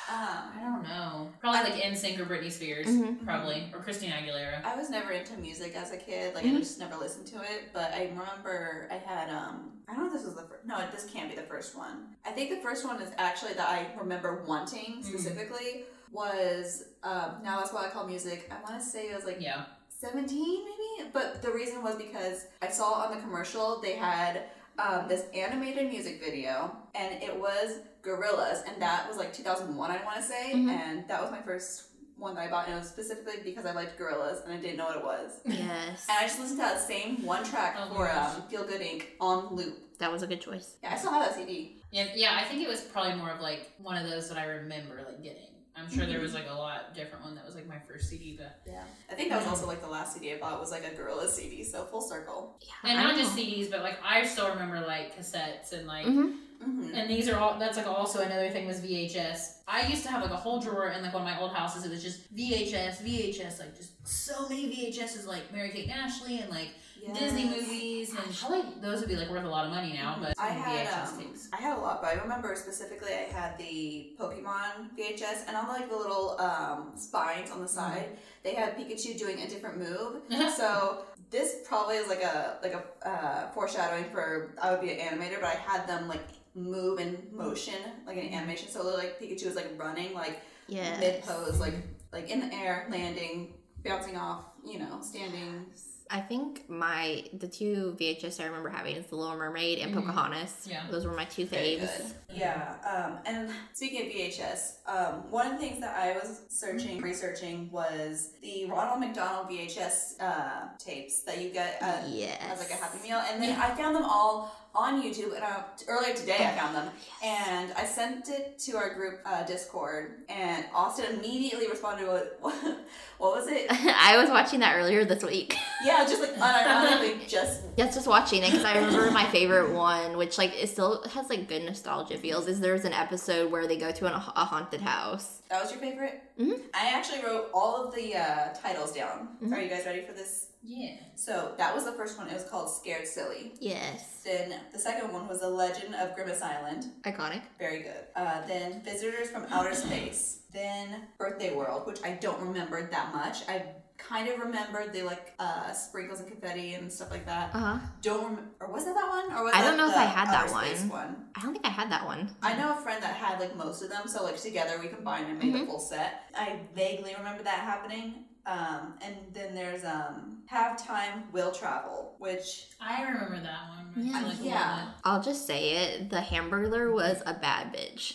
[0.08, 1.30] Um, I don't know.
[1.40, 3.24] Probably like NSYNC or Britney Spears, Mhm.
[3.24, 4.64] probably, or Christina Aguilera.
[4.64, 6.34] I was never into music as a kid.
[6.34, 6.56] Like Mhm.
[6.56, 7.72] I just never listened to it.
[7.72, 10.64] But I remember I had um I don't know if this was the first.
[10.64, 12.14] No, this can't be the first one.
[12.24, 17.58] I think the first one is actually that I remember wanting specifically was um now
[17.58, 18.48] that's what I call music.
[18.50, 19.64] I want to say it was like Yeah.
[19.88, 24.44] 17 maybe but the reason was because i saw on the commercial they had
[24.78, 30.04] um, this animated music video and it was Gorillaz and that was like 2001 i
[30.04, 30.68] want to say Mhm.
[30.70, 31.84] and that was my first
[32.18, 34.76] one that i bought and it was specifically because i liked Gorillaz and i didn't
[34.76, 36.06] know what it was Yes.
[36.08, 39.04] and i just listened to that same one track Oh, for um, feel good inc
[39.20, 40.76] on loop That was a good choice.
[40.82, 43.40] yeah i still have that cd Yeah, yeah, I think it was probably more of
[43.40, 45.48] like one of those that I remember like getting.
[45.78, 48.34] I'm sure there was like a lot different one that was like my first CD,
[48.38, 50.84] but yeah i think that was also like the last cd i bought was like
[50.84, 52.90] a Gorillaz cd so full circle Yeah.
[52.90, 53.42] and I not just know.
[53.42, 56.34] CDs, but like I still remember like cassettes and like Mhm.
[56.62, 56.94] mm-hmm.
[56.94, 59.58] and these are all that's like also another thing was VHS.
[59.68, 61.84] I used to have like a whole drawer in like one of my old houses.
[61.84, 66.38] It was just VHS, VHS, like just so many VHSs like Mary Kate and Ashley
[66.40, 66.70] and like
[67.14, 67.95] Disney movies
[68.26, 70.86] and probably those would be like worth a lot of money now, but I had
[70.86, 71.48] VHS um, tapes.
[71.52, 75.68] I had a lot, but I remember specifically I had the Pokemon VHS, and on
[75.68, 77.74] like the little um, spines on the Mm-hmm.
[77.74, 80.22] side, they had Pikachu doing a different move.
[80.56, 84.98] so this probably is like a like a uh, foreshadowing for I would be an
[85.18, 87.74] animator, but I had them like move in motion,
[88.06, 88.28] like Mm-hmm.
[88.28, 88.68] an animation.
[88.68, 90.98] So like Pikachu was like running, like Yes.
[91.00, 91.74] mid pose, like
[92.12, 95.66] like in the air, landing, bouncing off, you know, standing.
[96.10, 100.00] I think my the two VHS I remember having is The Little Mermaid and Mhm.
[100.06, 100.66] Pocahontas.
[100.70, 100.82] Yeah.
[100.90, 102.14] Those were my two faves.
[102.32, 102.74] Yeah.
[102.84, 107.70] Um, and speaking of VHS, um, one of the things that I was searching, researching
[107.72, 112.40] was the Ronald McDonald VHS uh, tapes that you get at, Yes.
[112.40, 115.34] as like a Happy Meal, and then I found them all on YouTube.
[115.34, 116.88] And I, earlier today, I found them,
[117.24, 122.54] and I sent it to our group uh, Discord, and Austin immediately responded with, "What,
[123.18, 123.66] what was it?
[123.70, 125.56] I was watching that earlier this week.
[125.84, 130.16] Yeah, just like unironically, just Yes, just watching it because I remember my favorite one,
[130.16, 132.46] which like it still has like good nostalgia feels.
[132.46, 135.42] Is there's an episode where they go to an, a haunted house.
[135.50, 136.22] that was your favorite.
[136.38, 136.60] Mhm.
[136.74, 139.36] I actually wrote all of the uh, titles down.
[139.42, 139.52] Mhm.
[139.52, 140.48] Are you guys ready for this?
[140.68, 140.96] Yeah.
[141.14, 142.28] So that was the first one.
[142.28, 143.52] It was called Scared Silly.
[143.60, 146.86] Yes, Then the second one was The Legend of Grimace Island.
[147.04, 147.42] iconic.
[147.58, 148.04] Very good.
[148.16, 150.40] Uh, then Visitors from Outer Space.
[150.52, 153.48] Then Birthday World, which I don't remember that much.
[153.48, 153.64] I
[153.98, 157.54] kind of remembered the like uh, sprinkles and confetti and stuff like that.
[157.54, 157.78] Uh huh.
[158.02, 159.36] Don't or was it that one?
[159.38, 160.88] Or was I don't know if I had that one.
[160.90, 161.16] one?
[161.36, 162.28] I don't think I had that one.
[162.42, 165.28] I know a friend that had like most of them, so like together we combined
[165.30, 165.66] and made the Mhm.
[165.66, 166.30] full set.
[166.36, 168.25] I vaguely remember that happening.
[168.46, 173.92] Um, and then there's um, Have Time Will Travel, which I remember that one.
[173.96, 174.18] I Yeah.
[174.20, 174.74] feel like a Yeah.
[174.76, 176.10] little I'll just say it.
[176.10, 178.14] The Hamburglar was a bad bitch.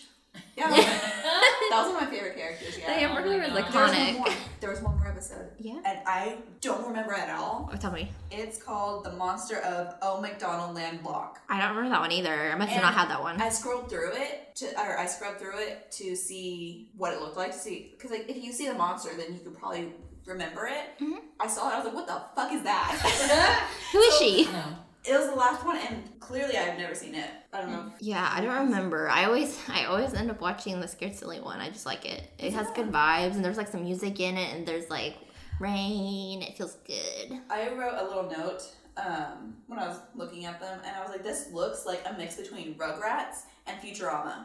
[0.56, 2.74] yeah, that was one of my favorite characters.
[2.76, 3.54] The Yeah, Hamburglar was God.
[3.54, 4.18] there was one iconic.
[4.18, 4.28] more.
[4.60, 5.80] There was one more episode, Yeah.
[5.84, 7.68] and I don't remember at all.
[7.70, 8.10] Oh, tell me.
[8.30, 11.40] It's called The Monster of O McDonaldland Loch.
[11.50, 12.50] I don't remember that one either.
[12.52, 13.40] I must have not had that one.
[13.42, 17.36] I scrolled through it to, or I scrubbed through it to see what it looked
[17.36, 17.52] like.
[17.52, 19.92] To see, because like if you see the monster, then you could probably
[20.26, 20.98] remember it.
[21.00, 21.18] Mhm.
[21.40, 21.74] I saw it.
[21.74, 24.44] I was like, "What the fuck is that?" Who is So- she?
[24.52, 24.64] no.
[25.04, 27.28] it was the last one, and clearly I've never seen it.
[27.52, 27.92] I don't know.
[28.00, 29.08] Yeah, I don't remember.
[29.08, 31.60] I always I always end up watching the Scared Silly one.
[31.60, 32.30] I just like it.
[32.38, 35.16] It has good vibes and there's like some music in it and there's like
[35.60, 36.42] rain.
[36.42, 37.40] It feels good.
[37.50, 38.62] I wrote a little note
[38.96, 42.12] um, when I was looking at them, and I was like, "This looks like a
[42.16, 44.44] mix between Rugrats and Futurama."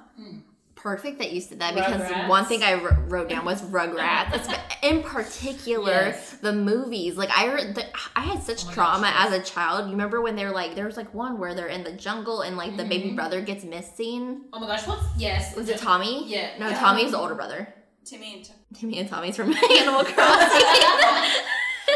[0.77, 2.27] Perfect that you said that because Rugrats.
[2.29, 4.33] one thing I wrote down was Rugrats.
[4.35, 4.47] It's,
[4.83, 6.31] in particular, Yes.
[6.37, 7.17] the movies.
[7.17, 7.83] Like I, re- the,
[8.15, 9.85] I had such Oh trauma gosh, as a child.
[9.87, 12.55] You remember when they're like, there was like one where they're in the jungle and
[12.57, 13.15] like the baby Mhm.
[13.15, 14.43] brother gets missing.
[14.53, 15.55] Oh my gosh, what's yes?
[15.55, 16.27] Was it Tommy?
[16.29, 16.51] Yeah.
[16.59, 16.79] No, Yeah.
[16.79, 17.73] Tommy's the older brother.
[18.05, 20.15] Timmy and T- Timmy and Tommy's from Animal Crossing.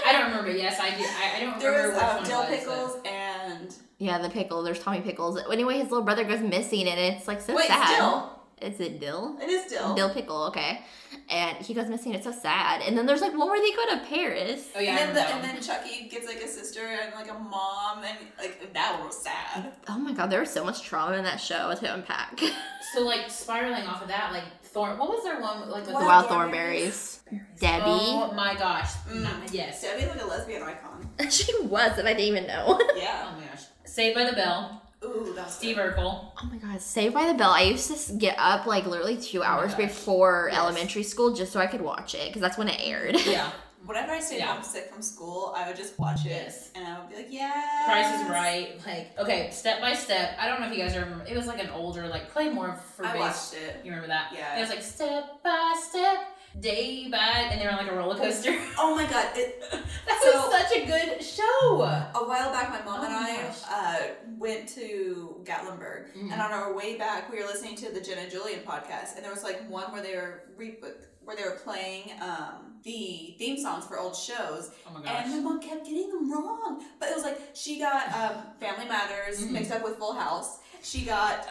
[0.06, 0.52] I don't remember.
[0.52, 1.04] Yes, I do.
[1.04, 4.18] I, I don't there remember was which um, one Dill it was, Pickles and yeah,
[4.18, 4.64] the pickle.
[4.64, 5.40] There's Tommy Pickles.
[5.52, 7.86] Anyway, his little brother goes missing and it's like so wait, sad.
[7.88, 9.38] still Is it Dill?
[9.42, 9.96] It is Dill.
[9.96, 10.82] Dill pickle, okay.
[11.30, 12.14] And he goes missing.
[12.14, 12.82] It's so sad.
[12.82, 14.70] And then there's like one where they go to Paris.
[14.76, 17.14] Oh yeah, I and, then remember the, and then Chucky gets like a sister and
[17.14, 19.74] like a mom and like that one was sad.
[19.90, 22.38] Oh my god, there was so much trauma in that show to unpack.
[22.38, 22.52] the
[22.94, 24.98] So like spiraling off of that, like Thorn.
[24.98, 27.20] What was their one like with Wild the Wild Thornberries.
[27.26, 27.60] Thornberries.
[27.60, 27.84] Debbie.
[27.86, 28.92] Oh my gosh.
[29.10, 29.24] Mm.
[29.24, 29.82] Nah, yes.
[29.82, 31.10] Debbie's like a lesbian icon.
[31.30, 32.80] she was, and I didn't even know.
[32.96, 33.28] Yeah.
[33.28, 33.64] Oh my gosh.
[33.86, 34.81] Saved by the Bell.
[35.04, 35.96] Ooh, that's Steve good.
[35.96, 36.32] Urkel.
[36.42, 37.50] Oh my god, Saved by the Bell.
[37.52, 39.88] I used to get up like literally two oh hours gosh.
[39.88, 40.60] before Yes.
[40.60, 43.16] elementary school just so I could watch it because that's when it aired.
[43.26, 43.52] Yeah.
[43.84, 44.54] Whenever I stayed Yeah.
[44.54, 46.70] home sick from school, I would just watch it Yes.
[46.76, 47.82] and I would be like, yeah.
[47.86, 48.80] Price is Right.
[48.86, 50.36] Like okay, step by step.
[50.40, 51.26] I don't know if you guys remember.
[51.26, 53.20] It was like an older like play more for I base.
[53.20, 53.78] watched it.
[53.84, 54.34] You remember that?
[54.36, 54.56] Yeah.
[54.58, 58.18] It was like step by step, day by, and they were on like a roller
[58.18, 58.58] coaster.
[58.78, 59.28] Oh my god!
[59.36, 61.82] It, that So- was such a good show.
[61.82, 64.00] a while back, my mom Oh and I uh,
[64.38, 66.32] went to Gatlinburg, Mhm.
[66.32, 69.24] and on our way back, we were listening to the Jen and Julian podcast, and
[69.24, 70.78] there was like one where they were re-
[71.24, 75.22] where they were playing um, the theme songs for old shows, Oh my gosh.
[75.26, 76.84] and my mom kept getting them wrong.
[77.00, 79.52] But it was like she got um, Family Matters Mhm.
[79.52, 80.58] mixed up with Full House.
[80.84, 81.46] She got,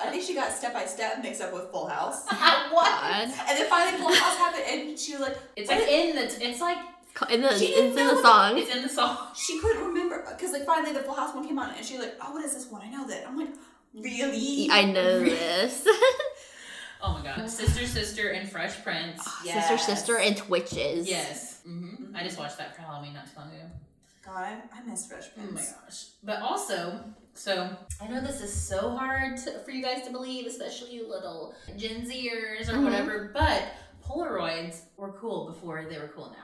[0.00, 2.24] I think she got Step by Step mixed up with Full House.
[2.28, 2.70] what?
[2.72, 3.22] God.
[3.24, 6.22] And then finally Full House happened, and she was like, It's like in the.
[6.48, 6.78] It's like
[7.30, 8.58] In the, She didn't in know the what- song.
[8.58, 9.18] it's in the song.
[9.36, 12.04] she couldn't remember because like finally the Full House one came on, and she was
[12.06, 12.82] like, oh, what is this one?
[12.82, 13.26] I know that.
[13.26, 13.48] I'm like,
[13.94, 14.68] really?
[14.70, 15.86] I know this.
[17.02, 17.48] Oh my god.
[17.50, 19.26] Sister, sister, and Fresh Prince.
[19.44, 19.68] Yes.
[19.68, 21.08] Sister, sister, and Twitches.
[21.08, 21.60] Yes.
[21.66, 22.14] hmm.
[22.14, 23.64] I just watched that for Halloween not too long ago.
[24.26, 26.06] God, I, I miss Fresh Oh my gosh.
[26.24, 27.00] But also,
[27.34, 27.70] so
[28.02, 31.54] I know this is so hard to, for you guys to believe, especially you little
[31.76, 32.84] Gen Zers or Mhm.
[32.84, 33.62] whatever, but
[34.04, 36.42] Polaroids were cool before they were cool now.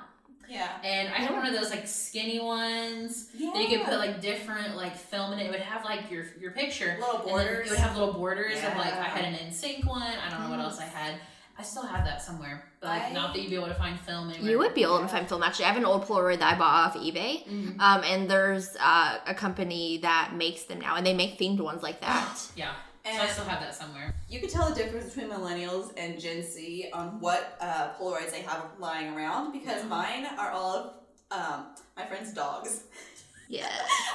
[0.49, 0.69] Yeah.
[0.85, 3.53] And I had one of those like skinny ones Yeah.
[3.55, 5.47] that you could put like different like film in it.
[5.47, 6.97] It would have like your your picture.
[7.01, 7.67] little borders.
[7.67, 10.03] it would have little borders of like I had an NSYNC one.
[10.03, 11.15] I don't know what else I had.
[11.59, 13.99] I still have that somewhere, but like I- not that you'd be able to find
[14.01, 14.51] film anywhere.
[14.51, 15.43] You would be able to find film.
[15.43, 17.47] Actually, I have an old Polaroid that I bought off eBay.
[17.47, 17.79] Mhm.
[17.81, 21.83] Um, and there's uh, a company that makes them now, and they make themed ones
[21.83, 22.39] like that.
[22.57, 22.73] Yeah,
[23.05, 24.15] so I still have that somewhere.
[24.29, 28.43] you could tell the difference between millennials and Gen Z on what uh, Polaroids they
[28.43, 29.89] have lying around because Yeah.
[29.89, 30.95] mine are all of
[31.31, 32.83] um, my friends' dogs.
[33.53, 33.69] Yeah.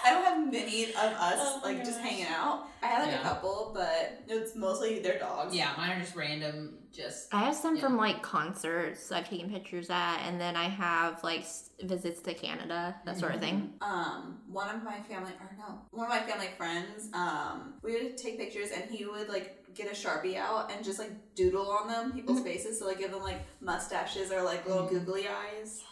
[0.04, 2.10] I don't have many of us Oh my like just gosh.
[2.10, 2.68] hanging out.
[2.82, 3.20] I have like Yeah.
[3.22, 5.54] a couple, but it's mostly their dogs.
[5.56, 6.80] Yeah, mine are just random.
[6.92, 7.82] Just I have some Yeah.
[7.84, 11.46] from like concerts I've taken pictures at, and then I have like
[11.84, 13.74] visits to Canada, that sort of thing.
[13.82, 18.18] um one of my family or no one of my family friends um we would
[18.18, 21.88] take pictures and he would like get a sharpie out and just like doodle on
[21.88, 22.48] them people's Mm-hmm.
[22.48, 24.94] faces so like give them like mustaches or like little Mhm.
[25.06, 25.84] googly eyes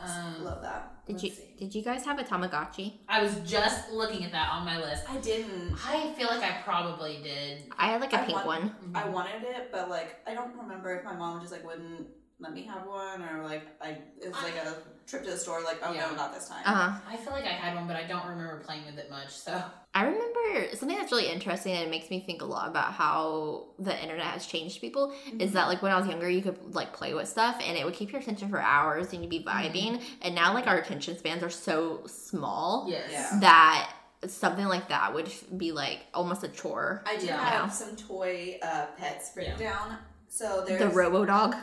[0.00, 1.54] um, love that Did Let's you see.
[1.58, 2.92] did you guys have a Tamagotchi?
[3.08, 5.04] I was just looking at that on my list.
[5.10, 7.64] i didn't I feel like I probably did.
[7.78, 8.74] I had like a I pink want- one.
[8.94, 12.06] i wanted it but like i don't remember if my mom just like wouldn't
[12.40, 13.88] let me have one or like i
[14.22, 14.76] it was like a
[15.08, 16.08] trip to the store like oh Yeah.
[16.10, 17.00] no not this time Uh huh.
[17.08, 19.30] I feel like I had one, but I don't remember playing with it much.
[19.30, 19.62] So
[19.94, 23.68] I remember something that's really interesting and it makes me think a lot about how
[23.78, 26.92] the internet has changed people is that like when I was younger you could like
[26.92, 30.02] play with stuff and it would keep your attention for hours and you'd be vibing
[30.22, 33.38] and now like our attention spans are so small yes, Yeah.
[33.40, 33.92] that
[34.26, 37.02] something like that would be like almost a chore.
[37.06, 37.38] i do Yeah.
[37.62, 39.96] have some toy uh, pets written down
[40.28, 41.56] so there's The Robo Dog.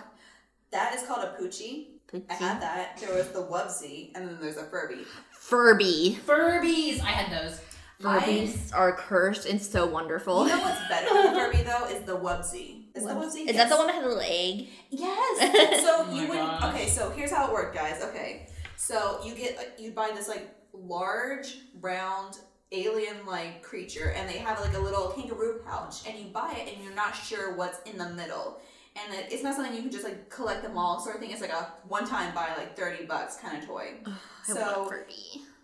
[0.76, 1.88] That is called a poochie
[2.30, 2.98] I had that.
[3.02, 5.04] There was the Wubsy, and then there's a Furby.
[5.34, 6.18] Furby.
[6.26, 7.02] Furbies.
[7.02, 7.60] I had those.
[8.02, 10.48] Furbies are cursed and so wonderful.
[10.48, 12.84] You know what's better than the Furby though is the Wubsy.
[12.96, 13.46] Is the Wubsy?
[13.46, 13.50] Wubsy?
[13.50, 14.68] Is that the one that had a little egg?
[14.92, 15.82] Yes.
[15.86, 16.38] So Oh you would.
[16.38, 16.74] gosh.
[16.76, 18.02] Okay, so here's how it worked, guys.
[18.04, 18.48] Okay,
[18.78, 22.38] so you get you buy this like large round
[22.72, 26.84] alien-like creature, and they have like a little kangaroo pouch, and you buy it, and
[26.84, 28.60] you're not sure what's in the middle.
[28.96, 31.32] And it- it's not something you can just like collect them all sort of thing.
[31.32, 33.96] It's like a one-time buy, like thirty bucks kind of toy.
[34.06, 34.12] I
[34.54, 34.84] So-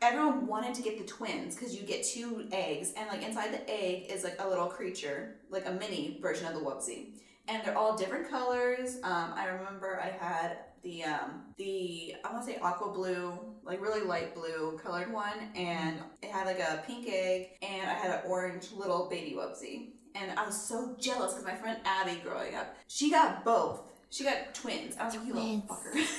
[0.02, 3.70] everyone wanted to get the twins because you get two eggs and like inside the
[3.70, 7.12] egg is like a little creature like a mini version of the whoopsie
[7.48, 12.44] and they're all different colors um, i remember i had the um, the i want
[12.44, 16.84] to say aqua blue like really light blue colored one and it had like a
[16.88, 21.34] pink egg and i had an orange little baby whoopsie and i was so jealous
[21.34, 25.26] because my friend abby growing up she got both she got twins i was like
[25.26, 25.64] you little Twins.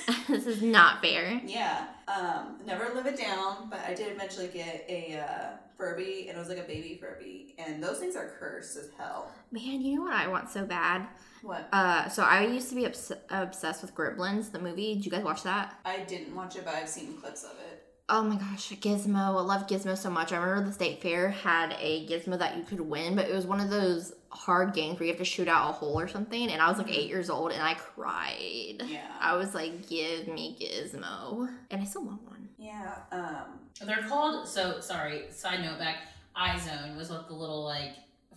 [0.07, 1.41] fucker this is not fair.
[1.45, 1.87] Yeah.
[2.07, 6.39] Um, never live it down, but I did eventually get a uh, Furby, and it
[6.39, 9.31] was like a baby Furby, and those things are cursed as hell.
[9.51, 11.07] Man, you know what I want so bad?
[11.41, 11.67] What?
[11.71, 14.95] Uh, so I used to be obs- obsessed with Gremlins, the movie.
[14.95, 15.77] Did you guys watch that?
[15.85, 17.72] I didn't watch it, but I've seen clips of it.
[18.09, 19.15] Oh my gosh, Gizmo.
[19.15, 20.33] I love Gizmo so much.
[20.33, 23.45] I remember the state fair had a Gizmo that you could win, but it was
[23.47, 26.49] one of those hard games where you have to shoot out a hole or something,
[26.49, 28.83] and I was like eight years old, and I cried.
[28.85, 29.07] Yeah.
[29.21, 32.49] I was like, "Give me Gizmo," and I still want one.
[32.57, 32.95] Yeah.
[33.11, 33.59] Um.
[33.87, 34.47] They're called.
[34.49, 35.31] So sorry.
[35.31, 35.97] Side note back.
[36.35, 37.93] iZone was what the little like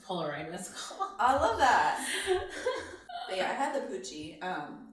[0.07, 1.11] Polaroid was called.
[1.19, 2.07] I love that.
[3.29, 4.41] But yeah, I had the Poochie.
[4.41, 4.86] Um.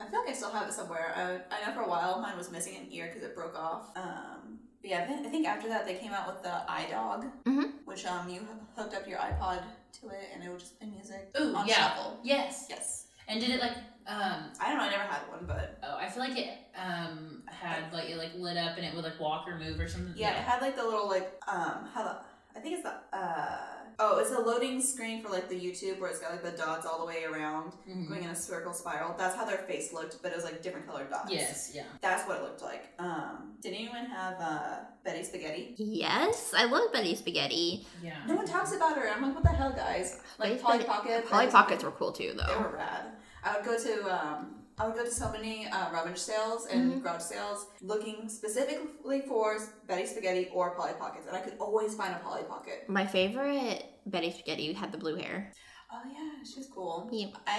[0.00, 1.12] I feel like I still have it somewhere.
[1.16, 3.96] I, I know for a while mine was missing an ear because it broke off.
[3.96, 7.72] Um, but yeah, I think, after that they came out with the iDog, Mhm.
[7.84, 8.46] which um you
[8.76, 9.62] hooked up your iPod
[10.00, 11.74] to it and it would just play music Ooh, on yeah.
[11.94, 12.18] shuffle.
[12.22, 12.66] Yes.
[12.68, 13.06] Yes.
[13.28, 13.76] And did it like
[14.06, 14.84] um I don't know.
[14.84, 18.34] I never had one, but oh I feel like it um had like it like
[18.34, 20.12] lit up and it would like walk or move or something.
[20.16, 22.16] yeah, it had like the little like um how the
[22.56, 23.58] I think it's the uh
[23.98, 26.86] oh it's a loading screen for like the YouTube where it's got like the dots
[26.86, 28.08] all the way around Mhm.
[28.08, 29.14] going in a circle spiral.
[29.16, 31.30] That's how their face looked, but it was like different colored dots.
[31.30, 31.70] Yes.
[31.74, 31.84] Yeah.
[32.00, 32.92] That's what it looked like.
[32.98, 35.74] Um, did anyone have uh, Betty Spaghetti?
[35.78, 37.86] Yes, I love Betty Spaghetti.
[38.02, 38.16] Yeah.
[38.26, 39.08] No one talks about her.
[39.08, 40.20] I'm like, what the hell, guys?
[40.38, 40.88] Like Betty Polly Spaghetti-
[41.22, 41.30] Pocket.
[41.30, 42.46] Polly Pockets were cool too, though.
[42.52, 43.12] They were rad.
[43.44, 47.02] I would go to um, I would go to so many uh, rummage sales and
[47.02, 52.12] garage sales looking specifically for Betty Spaghetti or Polly Pockets, and I could always find
[52.14, 52.84] a Polly Pocket.
[52.88, 55.52] My favorite Betty Spaghetti had the blue hair.
[55.92, 57.08] Oh yeah, she's cool.
[57.12, 57.28] Yeah.
[57.46, 57.50] I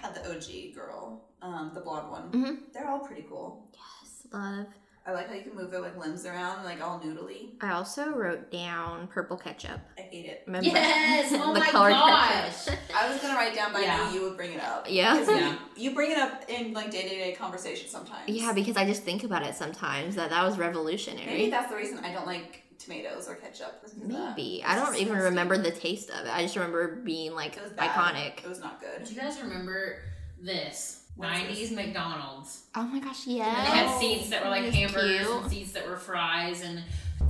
[0.00, 2.30] had the OG girl, um, the blonde one.
[2.32, 2.72] Mhm.
[2.72, 3.68] They're all pretty cool.
[3.74, 4.66] Yes, love.
[5.06, 7.50] I like how you can move their like limbs around, like all noodly.
[7.60, 9.80] I also wrote down purple ketchup.
[9.98, 10.42] I hate it.
[10.46, 10.68] Remember?
[10.70, 11.32] Yes!
[11.42, 12.64] Oh my colored gosh!
[12.66, 12.78] ketchup.
[12.96, 14.86] I was gonna write down, but I knew you would bring it up.
[14.88, 15.16] Yeah.
[15.18, 15.56] 'Cause Yeah.
[15.76, 18.22] You, you bring it up in like day to day conversation sometimes.
[18.28, 21.26] Yeah, because I just think about it sometimes that that was revolutionary.
[21.26, 23.82] maybe that's the reason I don't like tomatoes or ketchup.
[23.84, 24.36] is because of that.
[24.36, 24.62] Maybe.
[24.64, 25.22] I don't even disgusting.
[25.24, 26.30] remember the taste of it.
[26.34, 28.44] I just remember being like It iconic.
[28.44, 29.04] It was not good.
[29.04, 29.98] Do you guys remember
[30.40, 31.01] this?
[31.16, 31.74] What is 90s?
[31.74, 32.62] McDonald's.
[32.74, 33.44] Oh my gosh, yeah.
[33.46, 35.42] And they had seats that were like That's hamburgers cute.
[35.42, 36.62] and seats that were fries.
[36.62, 36.82] And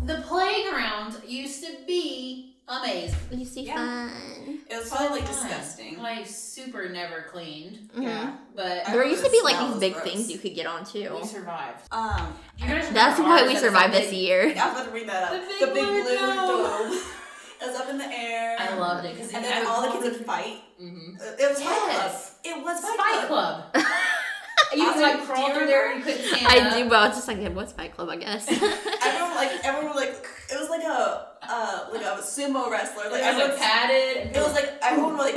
[0.06, 3.18] the playground used to be amazing.
[3.32, 3.74] You see Yeah.
[3.76, 4.60] fun.
[4.70, 5.46] It was So probably like fun.
[5.48, 5.98] disgusting.
[6.00, 7.90] Like super never cleaned.
[7.96, 8.02] Mhm.
[8.04, 8.32] Yeah.
[8.54, 10.04] But I There used to be like these big gross.
[10.04, 11.18] things you could get on too.
[11.20, 11.80] we survived.
[11.90, 14.42] Um, you guys That's remember why ours we that survived this big- year.
[14.42, 15.42] I was about to bring that up.
[15.60, 17.02] The big blue dome.
[17.62, 18.56] It was up in the air.
[18.58, 20.58] I loved it because And then all the kids would fight.
[20.78, 21.88] hmm It was Fight Club.
[21.88, 22.38] Yes.
[22.44, 23.72] It was Fight, Fight Club.
[23.72, 23.84] Club.
[24.74, 25.96] you could like like, crawl do through there.
[25.96, 26.76] You couldn't stand I up.
[26.76, 28.48] do, but I was just like, yeah, what's Fight Club, I guess.
[29.04, 33.10] Everyone like everyone would, like it was like a uh like a sumo wrestler.
[33.10, 34.36] Like It was like padded.
[34.36, 35.36] It was like everyone was like.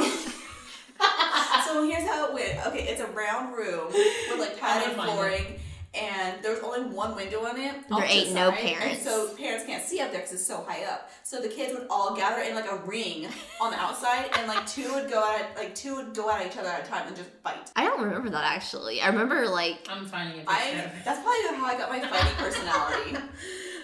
[1.65, 2.65] so here's how it went.
[2.67, 5.59] Okay, it's a round room with like padded I'm flooring,
[5.95, 7.75] and there's only one window in it.
[7.89, 8.97] There ain't no parents.
[8.97, 11.09] And so parents can't see up there because it's so high up.
[11.23, 13.27] So the kids would all gather in like a ring
[13.61, 16.57] on the outside, and like two would go at like two would go at each
[16.57, 17.71] other at a time and just fight.
[17.75, 19.01] I don't remember that actually.
[19.01, 20.51] I remember like I'm finding a picture.
[20.51, 23.17] I that's probably how I got my fighting personality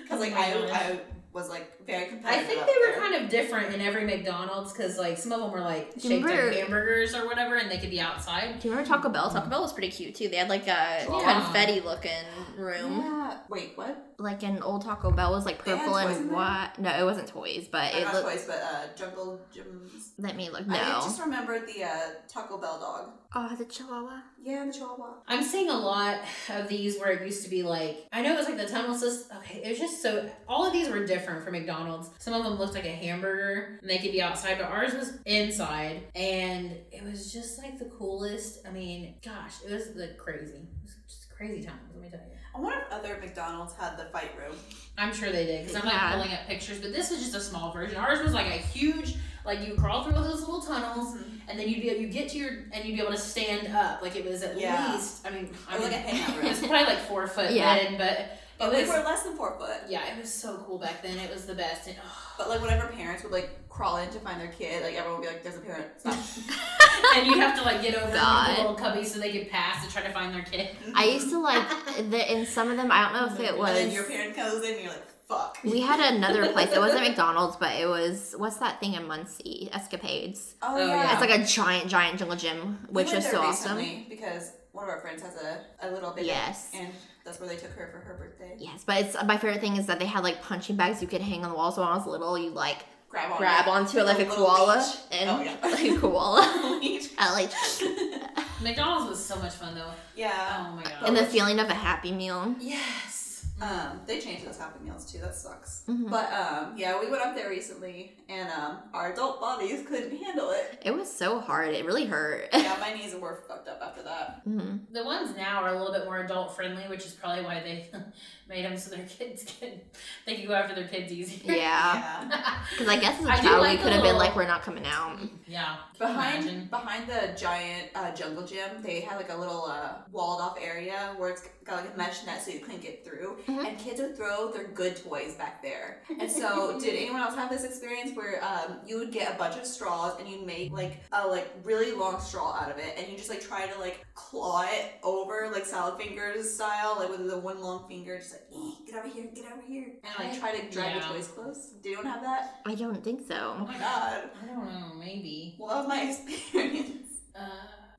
[0.03, 0.78] because like Oh I.
[0.78, 0.99] I
[1.34, 2.44] was like very competitive.
[2.44, 3.00] I think they were there.
[3.00, 6.16] kind of different in every McDonald's because like some of them were like Do you
[6.16, 8.60] shaped like hamburgers or whatever, and they could be outside.
[8.60, 9.30] do you remember Taco Bell?
[9.30, 10.28] Taco Bell was pretty cute too.
[10.28, 11.42] They had like a Yeah.
[11.44, 12.12] confetti looking
[12.58, 13.00] room.
[13.00, 13.38] Yeah.
[13.50, 14.11] Wait, what?
[14.22, 16.36] Like an old Taco Bell was like purple and there?
[16.36, 16.74] white.
[16.78, 18.28] No, it wasn't toys, but it not looked.
[18.28, 20.11] toys, but uh, Jungle Gyms.
[20.19, 20.67] Let me look.
[20.67, 23.11] No, I just remembered the uh, Taco Bell dog.
[23.34, 24.22] Oh, the Chihuahua.
[24.43, 25.13] Yeah, the Chihuahua.
[25.28, 26.17] I'm seeing a lot
[26.49, 28.93] of these where it used to be like I know it was like the tunnel
[28.93, 29.38] system.
[29.38, 32.11] Okay, it was just so all of these were different for McDonald's.
[32.19, 35.17] Some of them looked like a hamburger and they could be outside, but ours was
[35.26, 38.67] inside, and it was just like the coolest.
[38.67, 40.57] I mean, gosh, it was like crazy.
[40.57, 41.80] It was just crazy times.
[41.93, 42.38] Let me tell you.
[42.54, 44.56] I wonder if other McDonald's had the fight room.
[44.97, 46.04] I'm sure they did because I'm Yeah.
[46.04, 47.97] like pulling up pictures, but this was just a small version.
[47.97, 51.49] Ours was like a huge, like you crawl through all those little tunnels, mm-hmm.
[51.49, 54.02] and then you'd be you get to your and you'd be able to stand up.
[54.02, 54.91] Like it was at Yeah.
[54.93, 56.45] least, I mean, I Or like a hangout room.
[56.47, 57.76] it's probably like four foot Yeah.
[57.76, 58.38] in, but
[58.70, 59.78] But it we were less than four foot.
[59.89, 61.18] yeah, it was so cool back then.
[61.18, 61.88] It was the best.
[61.88, 62.18] And, oh.
[62.38, 65.28] But like whenever parents would like crawl in to find their kid, like everyone would
[65.28, 66.14] be like, "There's a parent." Stop.
[67.16, 68.55] and you'd have to like get over God.
[68.57, 70.70] the little cubby so they could pass to try to find their kid.
[70.95, 71.68] I used to like
[72.09, 72.91] the in some of them.
[72.91, 73.93] I don't know if it and then was.
[73.93, 76.72] your parent comes in, and you're like, "Fuck." We had another place.
[76.72, 79.70] It wasn't McDonald's, but it was what's that thing in Muncie?
[79.74, 80.55] Escapades.
[80.62, 80.88] Oh, Oh, yeah.
[80.88, 81.12] yeah.
[81.14, 83.78] It's like a giant, giant jungle gym, which went was so awesome.
[84.09, 86.28] Because one of our friends has a, a little baby.
[86.28, 86.70] Yes.
[86.74, 86.89] And
[87.26, 88.55] that's where they took her for her birthday.
[88.57, 91.22] Yes, but it's my favorite thing is that they had like punching bags you could
[91.22, 91.72] hang on the wall.
[91.72, 92.78] So when I was little, you like
[93.09, 93.38] Grab on.
[93.39, 94.95] grab onto it like a little koala leash.
[94.95, 95.57] Oh, and Oh, yeah.
[95.63, 96.80] like a koala.
[96.82, 97.09] Leash.
[97.17, 97.51] I like
[98.61, 99.91] McDonald's was so much fun though.
[100.15, 100.65] yeah.
[100.69, 100.93] Oh my god.
[101.07, 102.55] and the feeling of a happy meal.
[102.59, 103.20] yes.
[103.62, 105.20] Um, they changed those Happy Meals too.
[105.20, 105.84] That sucks.
[105.88, 106.09] Mhm.
[106.09, 110.49] But um, yeah, we went up there recently, and um, our adult bodies couldn't handle
[110.49, 110.82] it.
[110.84, 111.74] It was so hard.
[111.76, 112.49] It really hurt.
[112.62, 114.41] Yeah, my knees were fucked up after that.
[114.47, 114.80] Mhm.
[114.91, 117.88] The ones now are a little bit more adult friendly, which is probably why they
[118.49, 119.80] made them so their kids can
[120.26, 121.53] they can go after their kids easier.
[121.53, 122.28] Yeah.
[122.30, 122.57] Yeah.
[122.72, 124.36] Because I guess as a I do child, like we could have the been like,
[124.36, 125.20] we're not coming out.
[125.47, 125.76] yeah.
[125.99, 126.66] Behind imagine?
[126.66, 131.14] behind the giant uh, jungle gym, they had like a little uh, walled off area
[131.18, 133.68] where it's got like a mesh net so you couldn't get through, Mhm.
[133.68, 136.02] and kids would throw their good toys back there.
[136.20, 139.56] And so, did anyone else have this experience where um, you would get a bunch
[139.58, 143.08] of straws and you'd make like a like really long straw out of it, and
[143.10, 147.28] you just like try to like claw it over like salad fingers style, like with
[147.30, 150.39] the one long finger, just like eh, get over here, get over here, and like
[150.39, 151.08] try to drag Yeah.
[151.08, 151.70] the toys close.
[151.82, 152.62] Did anyone have that?
[152.66, 153.56] I don't think so.
[153.60, 154.30] Oh my god.
[154.41, 155.56] I don't know, maybe.
[155.60, 157.08] Well, that was my experience.
[157.36, 157.41] Uh,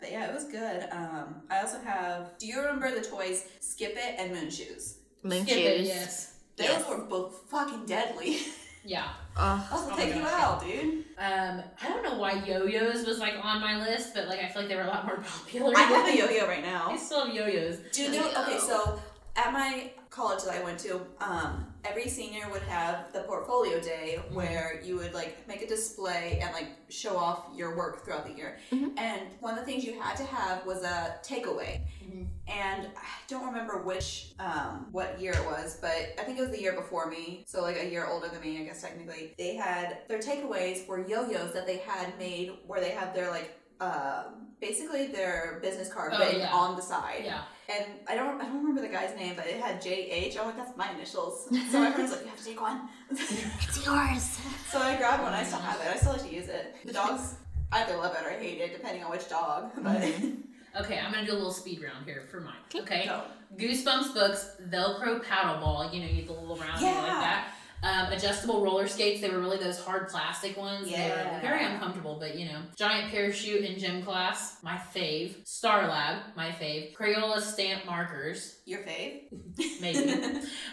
[0.01, 0.89] But yeah, it was good.
[0.91, 2.37] Um, I also have.
[2.39, 4.99] Do you remember the toys Skip It and Moon Shoes?
[5.23, 6.35] Moon skip it, yes.
[6.57, 6.89] Those Yes.
[6.89, 8.39] were both fucking deadly.
[8.85, 9.05] Yeah.
[9.37, 9.61] Ugh.
[9.71, 11.05] I'll Oh my take you out, dude.
[11.17, 14.63] Um, I don't know why yo-yos was like on my list, but like I feel
[14.63, 15.73] like they were a lot more popular.
[15.77, 16.89] I have a yo-yo right now.
[16.91, 17.77] I still have yo-yos.
[17.93, 18.29] Do you know?
[18.29, 18.43] Yo.
[18.43, 18.99] Okay, so
[19.37, 24.21] at my college that I went to, um, every senior would have the portfolio day
[24.33, 28.33] where you would like make a display and like show off your work throughout the
[28.33, 28.59] year.
[28.71, 28.97] Mhm.
[28.99, 31.81] And one of the things you had to have was a takeaway.
[32.05, 32.29] Mhm.
[32.49, 36.51] And I don't remember which um, what year it was, but I think it was
[36.51, 39.35] the year before me, so like a year older than me, I guess technically.
[39.39, 43.59] They had their takeaways were yo-yos that they had made where they had their like.
[43.81, 44.25] Uh,
[44.61, 46.53] basically their business card Oh, written yeah.
[46.55, 47.41] on the side Yeah.
[47.75, 50.39] And I don't I don't remember the guy's name, but it had JH.
[50.39, 51.49] I'm like, that's my initials.
[51.71, 52.89] So everyone's like, you have to take one.
[53.11, 54.39] It's yours.
[54.71, 55.33] so I grabbed one.
[55.33, 55.87] I still have it.
[55.87, 56.77] I still like to use it.
[56.85, 57.35] The dogs
[57.73, 59.73] either love it or hate it, depending on which dog.
[59.77, 60.35] But mm-hmm.
[60.81, 62.55] Okay, I'm gonna do a little speed round here for mine.
[62.75, 62.83] Okay.
[62.83, 63.07] Okay.
[63.07, 63.23] go.
[63.57, 65.91] Goosebumps books, Velcro paddle ball.
[65.93, 67.49] You know, you get the little round thing like that.
[67.83, 69.21] Um, adjustable roller skates.
[69.21, 70.87] They were really those hard plastic ones.
[70.87, 71.41] They were Yeah.
[71.41, 72.61] very uncomfortable, but you know.
[72.77, 74.63] Giant parachute in gym class.
[74.63, 75.45] My fave.
[75.47, 76.19] Star Lab.
[76.37, 76.95] My fave.
[76.95, 78.59] Crayola stamp markers.
[78.67, 79.23] Your fave?
[79.81, 80.13] Maybe.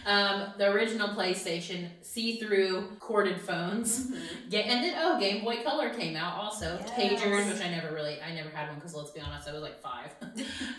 [0.06, 1.90] um, the original PlayStation.
[2.04, 4.08] See-through corded phones.
[4.12, 4.20] Mhm.
[4.50, 6.78] Yeah, and then oh, Game Boy Color came out also.
[6.80, 6.90] Yes.
[6.92, 9.62] Pagers, which I never really, I never had one because let's be honest, I was
[9.64, 10.14] like five.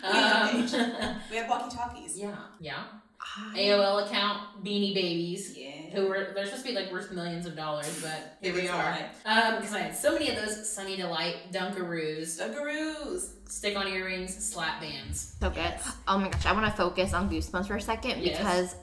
[0.03, 2.17] um, We have walkie talkies.
[2.17, 2.83] yeah, yeah.
[3.53, 5.71] I- AOL account, Beanie Babies, Yeah.
[5.93, 8.67] who were they're supposed to be like worth millions of dollars, but here we we
[8.67, 8.81] are.
[9.25, 9.53] are.
[9.53, 13.29] Um, because I had so many of those Sunny Delight, Dunkaroos, Dunkaroos.
[13.47, 15.35] stick-on earrings, slap bands.
[15.41, 15.57] So good.
[15.59, 15.95] Yes.
[16.07, 18.37] Oh my gosh, I want to focus on Goosebumps for a second Yes.
[18.37, 18.75] because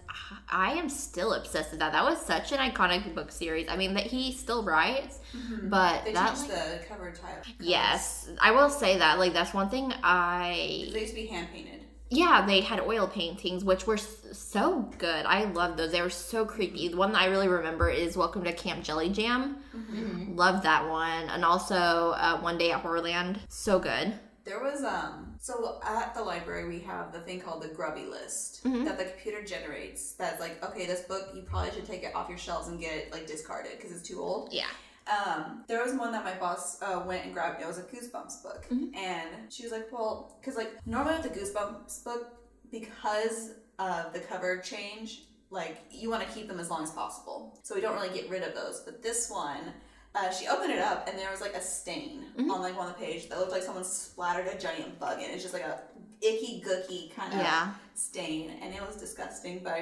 [0.51, 1.93] I am still obsessed with that.
[1.93, 3.67] That was such an iconic book series.
[3.71, 5.19] I mean, that he still writes,
[5.63, 7.45] but They that changed like, the cover type.
[7.61, 10.89] yes, I will say that like that's one thing I.
[10.93, 11.78] They I used to be hand painted.
[12.11, 15.25] Yeah they had oil paintings which were so good.
[15.27, 15.93] I love those.
[15.93, 16.89] They were so creepy.
[16.89, 19.59] The one that I really remember is Welcome to Camp Jelly Jam.
[19.77, 20.37] Mm-hmm.
[20.37, 23.39] Love that one, and also uh, One Day at Horrorland.
[23.49, 24.15] So good.
[24.45, 28.65] There was um so at the library we have the thing called the grubby list
[28.65, 28.85] Mhm.
[28.87, 32.29] that the computer generates that's like okay this book you probably should take it off
[32.31, 34.67] your shelves and get it like discarded because it's too old Yeah.
[35.09, 38.43] Um there was one that my boss uh, went and grabbed it was a goosebumps
[38.43, 38.95] book Mhm.
[38.97, 42.27] and she was like well because like normally with the goosebumps book
[42.71, 47.59] because of the cover change like you want to keep them as long as possible
[47.63, 49.73] so we don't really get rid of those but this one
[50.15, 52.51] uh, she opened it up and there was like a stain Mhm.
[52.51, 55.31] on like one of the page that looked like someone splattered a giant bug in.
[55.31, 55.83] It's just like a
[56.23, 57.75] icky gooky kind of Yeah.
[57.95, 59.61] stain, and it was disgusting.
[59.63, 59.77] But I,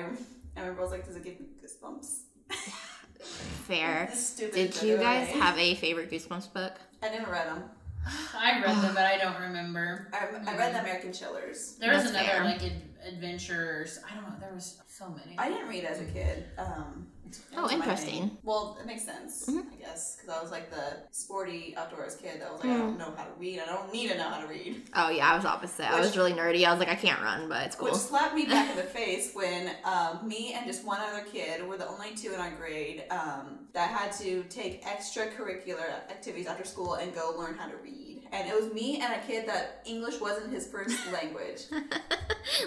[0.57, 2.23] I remember I was like, "Does it give me goosebumps?"
[3.27, 4.11] Fair.
[4.37, 5.41] Did you guys way.
[5.41, 6.73] have a favorite Goosebumps book?
[7.03, 7.65] I never read them.
[8.35, 10.09] I read them, but I don't remember.
[10.13, 11.77] I, I read the American Chillers.
[11.81, 12.45] There was That's another fair.
[12.45, 13.99] like ad- adventures.
[14.09, 14.37] I don't know.
[14.41, 15.37] There was so many.
[15.39, 16.45] I didn't read as a kid.
[16.59, 17.16] Um, it
[17.57, 18.37] Oh, interesting.
[18.43, 19.67] Well, it makes sense, Mhm.
[19.73, 22.99] I guess, because I was like the sporty outdoors kid that was like, I don't
[22.99, 23.61] know how to read.
[23.61, 24.83] I don't need to know how to read.
[24.95, 25.91] Oh yeah, I was opposite.
[25.91, 26.65] I was really nerdy.
[26.65, 27.89] I was like, I can't run, but it's cool.
[27.89, 31.67] Which slapped me back in the face when um, me and just one other kid
[31.67, 36.65] were the only two in our grade um, that had to take extracurricular activities after
[36.65, 38.23] school and go learn how to read.
[38.33, 41.63] And it was me and a kid that English wasn't his first language.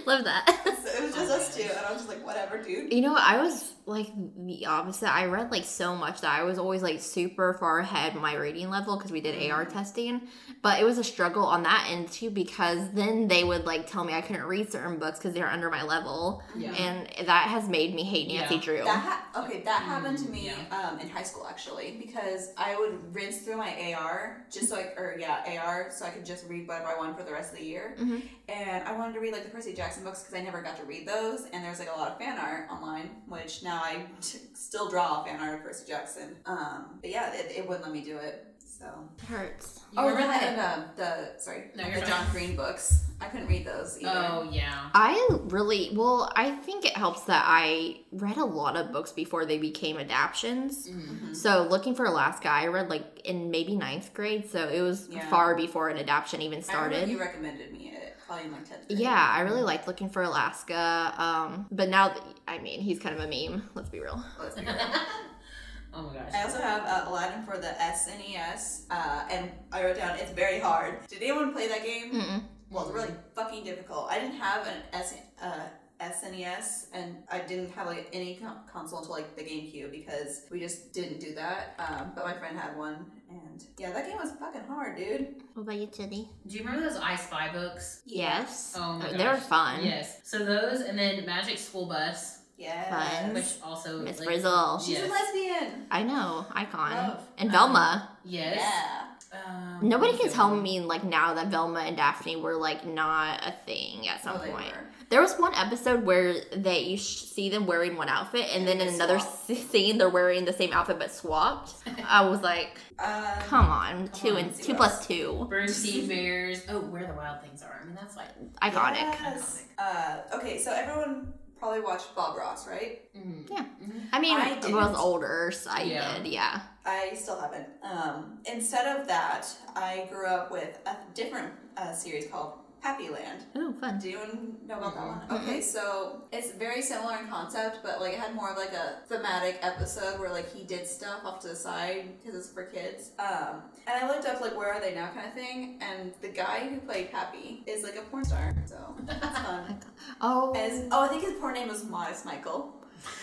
[0.06, 0.46] Love that.
[0.84, 2.94] So it was just us two, and I was just like, whatever, dude.
[2.94, 3.24] You know, what?
[3.24, 4.08] I was like
[4.46, 5.14] the opposite.
[5.14, 8.70] I read like so much that I was always like super far ahead my reading
[8.70, 10.22] level because we did AR testing.
[10.62, 14.04] But it was a struggle on that end too because then they would like tell
[14.04, 16.72] me I couldn't read certain books because they were under my level, yeah.
[16.74, 18.62] and that has made me hate Nancy Yeah.
[18.62, 18.84] Drew.
[18.84, 19.00] That
[19.34, 20.78] ha- okay, that happened to Mm, me yeah.
[20.90, 24.94] um, in high school actually because I would rinse through my AR just so I
[24.98, 27.60] or yeah AR so I could just read whatever I wanted for the rest of
[27.60, 27.96] the year.
[28.00, 28.22] Mhm.
[28.50, 30.78] And I wanted to read like the Percy Percy Jackson books because I never got
[30.78, 34.06] to read those, and there's like a lot of fan art online, which now I
[34.54, 36.36] still draw fan art of Percy Jackson.
[36.46, 38.46] Um, but yeah, it, it wouldn't let me do it.
[38.60, 38.86] So
[39.18, 39.82] It hurts.
[39.92, 40.78] You oh, remember and that?
[40.80, 42.32] uh, the sorry, No, the John fine.
[42.32, 43.08] Green books.
[43.20, 44.10] I couldn't read those either.
[44.16, 44.90] Oh yeah.
[44.94, 46.32] I really well.
[46.34, 50.88] I think it helps that I read a lot of books before they became adaptions.
[50.90, 51.36] Mhm.
[51.36, 55.28] So looking for Alaska, I read like in maybe ninth grade, so it was Yeah.
[55.30, 56.94] far before an adaptation even started.
[57.02, 57.99] remember you recommended me it
[58.30, 58.86] probably in like tenth.
[58.88, 61.14] Yeah, I really liked looking for Alaska.
[61.18, 63.68] Um, but now, that, I mean, he's kind of a meme.
[63.74, 64.24] Let's be real.
[64.40, 64.76] Let's be real.
[65.94, 66.32] oh my gosh.
[66.34, 70.60] I also have uh, Aladdin for the SNES, uh, and I wrote down it's very
[70.60, 71.08] hard.
[71.08, 72.14] Did anyone play that game?
[72.14, 72.44] Mm-mm.
[72.70, 74.08] Well, it's really fucking difficult.
[74.12, 75.62] I didn't have an S, uh,
[76.00, 80.60] SNES, and I didn't have like any con- console until like the GameCube because we
[80.60, 81.74] just didn't do that.
[81.80, 85.36] Um, but my friend had one, and yeah, that game was fucking hard, dude.
[85.54, 86.30] What about you, Titty?
[86.48, 88.02] Do you remember those I Spy books?
[88.06, 88.74] Yes.
[88.78, 89.44] Oh my they were gosh.
[89.44, 89.84] fun.
[89.86, 90.22] Yes.
[90.24, 92.90] So those, and then Magic School Bus, Yeah.
[93.22, 93.34] Fun.
[93.34, 94.80] which also Miss like, Frizzle.
[94.80, 95.10] She's Yes.
[95.10, 95.86] a lesbian.
[95.92, 96.92] I know, icon.
[96.92, 97.28] Love.
[97.38, 98.10] And Um, Velma.
[98.26, 98.58] Yes.
[98.60, 99.06] Yeah.
[99.32, 103.54] Um, Nobody can tell me like now that Velma and Daphne were like not a
[103.66, 104.72] thing at some Oh, point.
[104.72, 104.86] were.
[105.10, 108.80] There was one episode where they you sh- see them wearing one outfit, and then
[108.82, 109.50] in another swap.
[109.50, 111.74] s- scene they're wearing the same outfit but swapped.
[112.08, 116.08] I was like, Um, come on, two on, and see two what plus two, Bernstein
[116.10, 116.64] Bears.
[116.70, 117.80] Oh, where the wild things are.
[117.82, 118.30] I mean, that's like.
[118.62, 118.98] iconic.
[119.22, 119.64] Yes.
[119.78, 123.02] Uh, okay, so everyone probably watched Bob Ross, right?
[123.18, 123.50] Mm.
[123.50, 123.66] Yeah.
[123.84, 124.08] Mhm.
[124.14, 126.18] I mean, I I, was older, so I Yeah.
[126.20, 126.62] did, yeah.
[126.90, 127.68] I still haven't.
[127.84, 133.44] Um, instead of that, I grew up with a different uh, series called Happy Land.
[133.58, 134.00] Ooh, fun.
[134.00, 135.42] Do anyone know about that one?
[135.44, 139.00] Okay, so it's very similar in concept, but like it had more of like a
[139.08, 143.12] thematic episode where like he did stuff off to the side because it's for kids.
[143.20, 146.30] Um, and I looked up like where are they now kind of thing, and the
[146.30, 149.80] guy who played Happy is like a porn star, so that's fun.
[150.22, 152.74] Oh, And oh, I think his porn name was Modest Michael.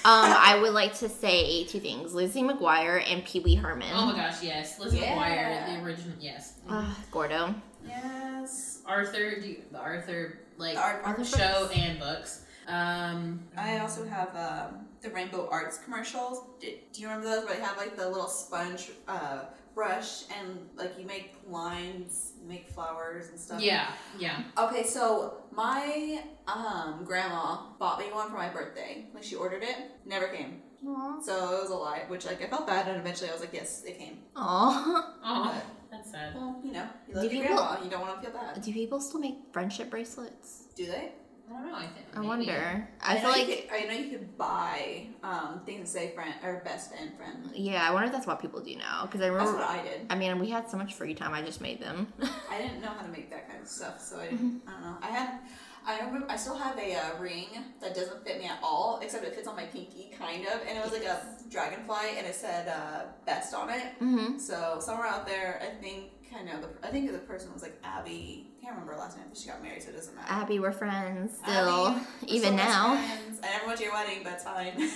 [0.05, 3.89] Um, I would like to say two things: Lizzie McGuire and Pee Wee Herman.
[3.93, 4.79] Oh my gosh, yes.
[4.79, 5.17] Lizzie Yeah.
[5.17, 6.15] McGuire, the original.
[6.21, 6.55] Yes.
[6.69, 7.55] Ah, Gordo.
[7.87, 8.83] Yes.
[8.87, 12.45] Arthur, do you, the Arthur like Art, art show and books.
[12.69, 16.43] Um, I also have um, the Rainbow Arts commercials.
[16.61, 19.45] Do, do you remember those where they have like the little sponge uh,
[19.77, 23.61] brush and like you make lines, make flowers and stuff?
[23.61, 24.43] yeah, yeah.
[24.59, 29.07] Okay, so my um, grandma bought me one for my birthday.
[29.15, 30.63] Like she ordered it, never came.
[30.89, 31.21] Aw.
[31.21, 33.53] So it was a lie, which like I felt bad, and eventually I was like,
[33.53, 34.19] yes, it came.
[34.35, 35.15] Aw.
[35.25, 36.35] Oh, that's sad.
[36.35, 38.61] Well, you know, you love Do your people- grandma, you don't want to feel bad.
[38.63, 40.65] Do people still make friendship bracelets?
[40.75, 41.13] Do they?
[41.49, 41.75] I don't know.
[41.77, 42.07] I think.
[42.15, 42.29] I maybe.
[42.29, 42.89] wonder.
[43.01, 46.35] I, feel like you could, I know you could buy um, things that say friend
[46.43, 47.51] or best friend friend.
[47.55, 49.03] Yeah, I wonder if that's what people do now.
[49.07, 50.07] Because I That's remember, what I did.
[50.11, 51.33] I mean, we had so much free time.
[51.33, 52.13] I just made them.
[52.51, 54.63] I didn't know how to make that kind of stuff, so I didn't.
[54.67, 54.97] I don't know.
[55.03, 55.39] I had.
[55.87, 56.27] I remember.
[56.29, 57.47] I still have a uh, ring
[57.81, 60.77] that doesn't fit me at all, except it fits on my pinky, kind of, and
[60.77, 63.85] it was like a dragonfly, and it said uh, "best" on it.
[64.01, 64.39] mm-hmm.
[64.39, 66.69] So somewhere out there, I think I know the.
[66.87, 68.49] I think the person was like Abby.
[68.61, 70.27] Can't remember her last name, but she got married, so it doesn't matter.
[70.33, 72.95] Abby, we're friends still, Abby, even still best now.
[72.97, 73.41] friends.
[73.43, 74.91] I never went to your wedding, but it's fine.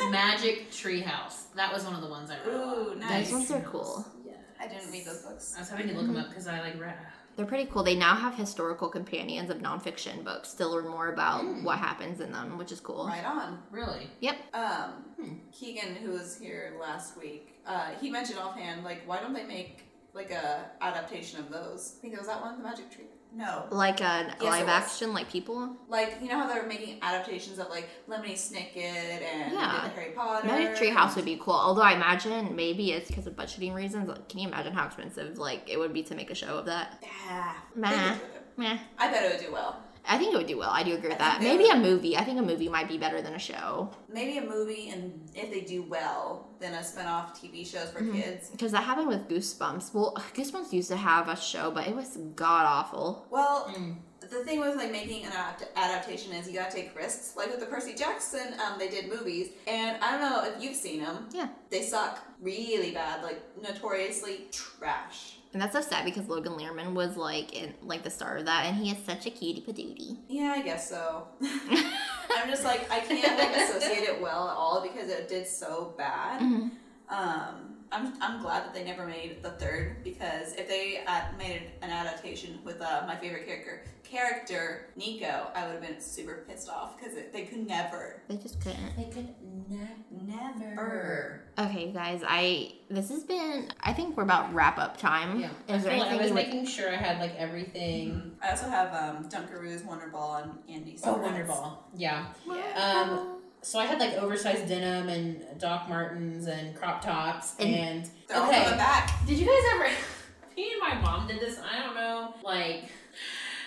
[0.10, 1.52] Magic Treehouse.
[1.54, 2.54] That was one of the ones I read.
[2.54, 2.78] a lot.
[2.78, 3.30] Ooh, nice.
[3.30, 4.04] Those ones are cool.
[4.26, 4.32] Yeah.
[4.60, 5.54] I didn't read those books.
[5.56, 6.96] I was having to look them up because I like read.
[7.36, 7.82] They're pretty cool.
[7.82, 11.64] They now have historical companions of nonfiction books to learn more about Mm.
[11.64, 13.06] what happens in them, which is cool.
[13.08, 13.60] Right on.
[13.72, 14.08] Really?
[14.20, 14.36] Yep.
[14.54, 15.34] Um, Hmm.
[15.52, 19.83] Keegan, who was here last week, uh, he mentioned offhand, like, why don't they make
[20.14, 21.94] like a adaptation of those?
[21.98, 23.04] I think it was that one, the Magic Tree.
[23.36, 25.76] No, Like a it live action, like people.
[25.88, 29.88] like you know how they're making adaptations of like Lemony Snicket and Yeah.
[29.88, 30.46] Harry Potter.
[30.46, 31.54] Magic Treehouse would be cool.
[31.54, 34.08] Although I imagine maybe it's because of budgeting reasons.
[34.08, 36.66] Like, can you imagine how expensive like it would be to make a show of
[36.66, 37.02] that?
[37.26, 37.90] Yeah, Meh.
[37.90, 38.42] they could do it.
[38.58, 38.78] Meh.
[38.98, 39.82] I bet it would do well.
[40.06, 40.70] I think it would do well.
[40.70, 41.40] I do agree with that.
[41.40, 42.16] think they Maybe a movie.
[42.16, 45.50] I think a movie might be better than a show Maybe a movie, and if
[45.50, 48.22] they do well, then a spin-off TV shows for Mhm.
[48.22, 48.50] kids.
[48.50, 49.94] because that happened with Goosebumps.
[49.94, 53.26] Well, Goosebumps used to have a show, but it was god awful.
[53.30, 53.96] Well, Mm.
[54.20, 57.34] the thing with like making an adapt- adaptation is you gotta take risks.
[57.36, 60.76] Like with the Percy Jackson, um, they did movies, and I don't know if you've
[60.76, 61.28] seen them.
[61.32, 61.48] Yeah.
[61.70, 65.38] They suck really bad, like notoriously trash.
[65.54, 68.66] And that's so sad because Logan Lerman was like in like the star of that,
[68.66, 70.18] and he is such a cutie patootie.
[70.28, 71.28] Yeah, I guess so.
[71.42, 75.94] I'm just like I can't like associate it well at all because it did so
[75.96, 76.40] bad.
[76.42, 76.70] Mhm.
[77.08, 81.62] Um, I'm, I'm glad that they never made the third because if they uh, made
[81.82, 83.84] an adaptation with uh, my favorite character,
[84.14, 88.60] character Nico, I would have been super pissed off because they could never, They just
[88.60, 88.96] couldn't.
[88.96, 89.28] They could
[89.68, 91.42] ne- never.
[91.58, 93.68] Okay, guys, I this has been.
[93.80, 95.40] I think we're about wrap up time.
[95.40, 95.48] Yeah.
[95.68, 96.46] I, Is there feel like I was you would?
[96.46, 98.32] making sure I had like everything.
[98.42, 100.96] I also have um, Dunkaroos, Wonderball, and Andy.
[101.04, 101.46] Oh, Sobrats.
[101.46, 101.76] Wonderball.
[101.96, 102.26] Yeah.
[102.46, 103.06] Yeah.
[103.10, 108.10] Um, So I had like oversized denim and Doc Martens and crop tops And- and,
[108.28, 108.62] They're all okay.
[108.62, 109.26] coming back.
[109.26, 109.88] Did you guys ever?
[110.56, 111.58] Me and my mom did this.
[111.58, 112.34] I don't know.
[112.44, 112.84] Like,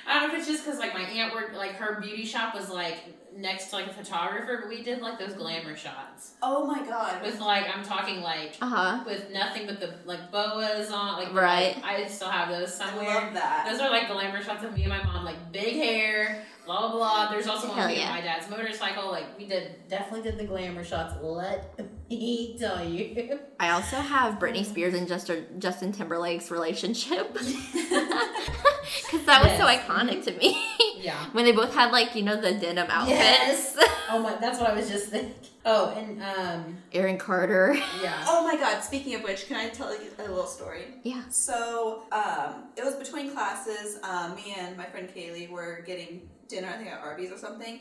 [0.08, 2.56] I don't know if it's just because like my aunt worked like her beauty shop
[2.56, 2.98] was like
[3.36, 7.22] next to like a photographer, but we did like those glamour shots Oh my god.
[7.22, 9.04] with like I'm talking like Uh huh.
[9.06, 11.20] with nothing but the like boas on.
[11.22, 11.76] Like Right.
[11.76, 13.06] like, I still have those I somewhere.
[13.14, 13.68] love that.
[13.70, 16.92] Those are like glamour shots of me and my mom, like big hair, blah blah
[16.98, 17.30] blah.
[17.32, 18.08] There's also one Hell of me yeah.
[18.08, 19.12] and my dad's motorcycle.
[19.12, 21.14] Like we did, definitely did the glamour shots.
[21.22, 23.40] Let me tell you.
[23.60, 30.24] I also have Britney Spears and Justin Justin Timberlake's relationship because that was so iconic
[30.26, 30.62] to me.
[31.00, 31.26] Yeah.
[31.32, 33.18] when they both had like you know the denim outfits.
[33.20, 33.78] Yes.
[34.10, 35.34] Oh my, that's what I was just thinking.
[35.64, 37.76] Oh, and um, Aaron Carter.
[38.02, 38.24] yeah.
[38.28, 40.86] Oh my god, speaking of which, can I tell you a little story?
[41.04, 41.24] Yeah.
[41.30, 44.00] So, um, it was between classes.
[44.04, 47.80] Um, me and my friend Kaylee were getting dinner, I think at Arby's or something,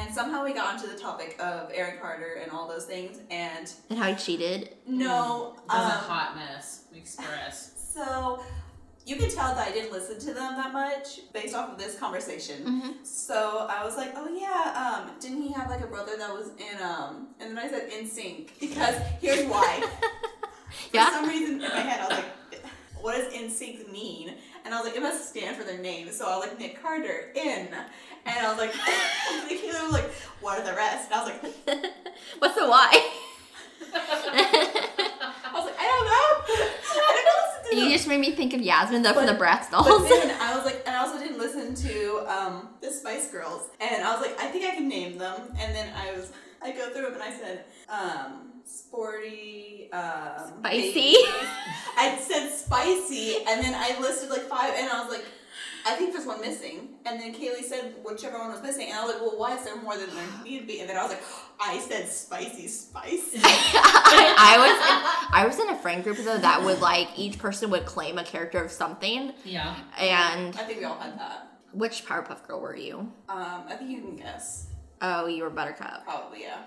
[0.00, 3.18] and somehow we got onto the topic of Aaron Carter and all those things.
[3.30, 4.76] And And how he cheated.
[4.86, 6.84] no, It was a um, hot mess.
[6.94, 7.72] Express.
[7.94, 8.42] so
[9.06, 11.98] you can tell that I didn't listen to them that much based off of this
[11.98, 12.62] conversation.
[12.64, 13.06] Mhm.
[13.06, 16.48] So I was like, oh yeah, um, didn't he have like a brother that was
[16.58, 19.82] in um, and then I said in sync because here's why.
[20.92, 21.06] Yeah.
[21.06, 22.62] For some reason in my head, I was like,
[23.00, 24.34] what does in sync mean?
[24.68, 26.10] And I was like, it must stand for their name.
[26.10, 27.68] So I was like, Nick Carter, in.
[28.26, 28.70] And I was like,
[29.30, 30.10] and Kayla was like,
[30.42, 31.10] what are the rest?
[31.10, 31.42] And I was like,
[32.38, 32.90] What's the why?
[33.94, 36.54] I was like, I don't know.
[37.00, 37.92] I don't listen to you them.
[37.92, 40.06] just made me think of Yasmin though from But- the Bratz But dolls.
[40.08, 43.68] then I was like, and I also didn't listen to um, the Spice Girls.
[43.80, 45.40] And I was like, I think I can name them.
[45.58, 51.14] And then I was, I go through them and I said, um, sporty, um, Spicy.
[51.96, 55.24] I said spicy, and then I listed like five, and I was like,
[55.86, 56.88] I think there's one missing.
[57.06, 59.64] And then Kaylee said whichever one was missing, and I was like, well, why is
[59.64, 60.80] there more than there need to be?
[60.80, 61.22] And then I was like,
[61.60, 63.40] I said spicy spicy.
[63.42, 67.38] I, I was in, I was in a friend group though that would like each
[67.38, 69.32] person would claim a character of something.
[69.44, 69.74] Yeah.
[69.98, 71.48] And I think we all had that.
[71.72, 72.98] which Powerpuff Girl were you?
[73.28, 74.66] Um, I think you can guess.
[75.00, 76.04] Oh, you were Buttercup.
[76.04, 76.58] Probably, yeah.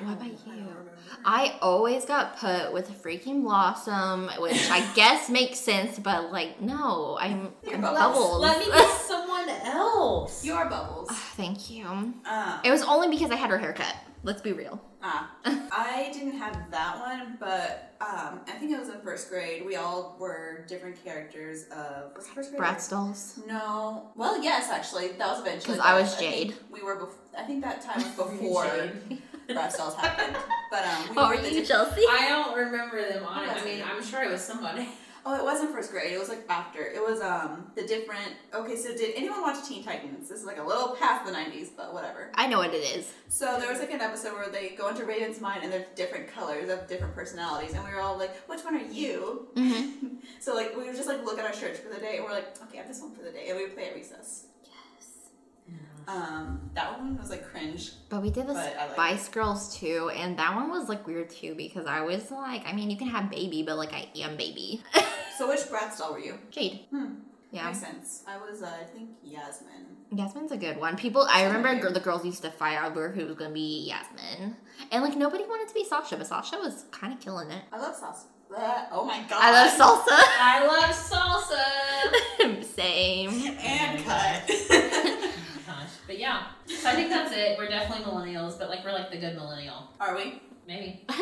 [0.00, 0.66] What about you?
[1.24, 6.60] I always got put with a freaking blossom, which I guess makes sense, but like,
[6.60, 7.98] no, I'm, You're I'm Bubbles.
[7.98, 8.40] bubbles.
[8.42, 10.44] Let me get someone else.
[10.44, 11.08] Your bubbles.
[11.36, 11.86] Thank you.
[11.86, 12.20] Um,
[12.64, 13.94] It was only because I had her haircut.
[14.22, 14.80] Let's be real.
[15.02, 19.64] Ah, I didn't have that one, but um, I think it was in first grade.
[19.64, 22.60] We all were different characters of was it first grade.
[22.62, 23.40] Bratz dolls.
[23.46, 25.76] No, well, yes, actually, that was eventually.
[25.76, 26.54] 'Cause I was think Jade.
[26.70, 26.96] we were.
[26.96, 28.64] Bef- I think that time was before
[29.48, 30.36] Bratz dolls happened.
[30.70, 32.02] But um, we Oh, were are you Chelsea?
[32.08, 33.50] I don't remember them on it.
[33.50, 33.82] I mean.
[33.82, 34.88] I'm sure it was somebody.
[35.24, 36.12] Oh, it wasn't first grade.
[36.12, 36.80] It was like after.
[36.82, 38.32] It was um the different.
[38.54, 40.28] Okay, so did anyone watch Teen Titans?
[40.28, 42.30] This is like a little past the '90s, but whatever.
[42.34, 43.12] I know what it is.
[43.28, 46.28] So there was like an episode where they go into Raven's mind and they're different
[46.28, 50.06] colors of different personalities, and we were all like, "Which one are you?" Mm-hmm.
[50.38, 52.32] So like we would just like look at our shirts for the day, and we're
[52.32, 54.46] like, "Okay, I have this one for the day," and we would play at recess.
[56.08, 57.92] Um, that one was like cringe.
[58.08, 58.54] But we did the
[58.92, 62.72] Spice Girls too, and that one was like weird too because I was like, I
[62.72, 64.82] mean, you can have baby, but like I am baby.
[65.38, 66.34] So which Bratz doll were you?
[66.50, 66.80] Jade.
[66.90, 67.14] Hmm.
[67.50, 67.64] Yeah.
[67.68, 68.22] Makes sense.
[68.28, 69.86] I was, uh, I think Yasmin.
[70.14, 70.96] Yasmin's a good one.
[70.98, 74.54] People, I remember gr- the girls used to fight over who was gonna be Yasmin,
[74.92, 77.62] and like nobody wanted to be Sasha, but Sasha was kind of killing it.
[77.72, 78.24] I love salsa.
[78.52, 78.84] Bleh.
[78.92, 79.38] Oh my god.
[79.40, 80.18] I love salsa.
[80.38, 80.94] I love
[82.60, 82.64] salsa.
[82.76, 83.56] Same.
[83.62, 84.50] and cut.
[86.10, 86.16] Gosh.
[86.16, 87.56] But yeah, so I think that's it.
[87.58, 89.88] We're definitely millennials, but like we're like the good millennial.
[90.00, 90.42] Are we?
[90.66, 91.04] Maybe.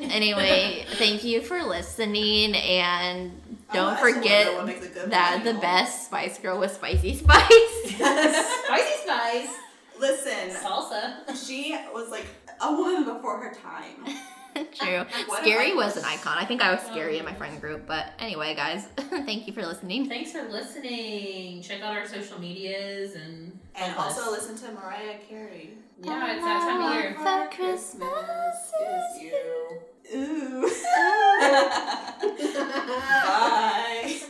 [0.00, 3.32] Anyway, thank you for listening, and
[3.70, 6.38] Oh, don't I actually wanna know what forget makes a good that the best Spice
[6.38, 7.48] Girl was Spicy Spice.
[7.96, 9.54] Spicy spice.
[9.98, 11.46] Listen, Salsa.
[11.46, 12.26] she was like
[12.60, 14.16] a woman before her time.
[14.74, 15.04] True.
[15.26, 16.36] What Scary was an icon.
[16.38, 17.86] I think I was oh, scary in my friend group.
[17.86, 20.08] But anyway, guys, thank you for listening.
[20.08, 21.62] Thanks for listening.
[21.62, 24.18] Check out our social medias and And help us.
[24.18, 25.74] also listen to Mariah Carey.
[26.02, 27.14] Yeah, it's that time of year.
[27.18, 29.80] For Christmas is you.
[30.14, 30.64] Ooh.
[30.64, 32.54] Ooh.
[33.24, 34.22] Bye.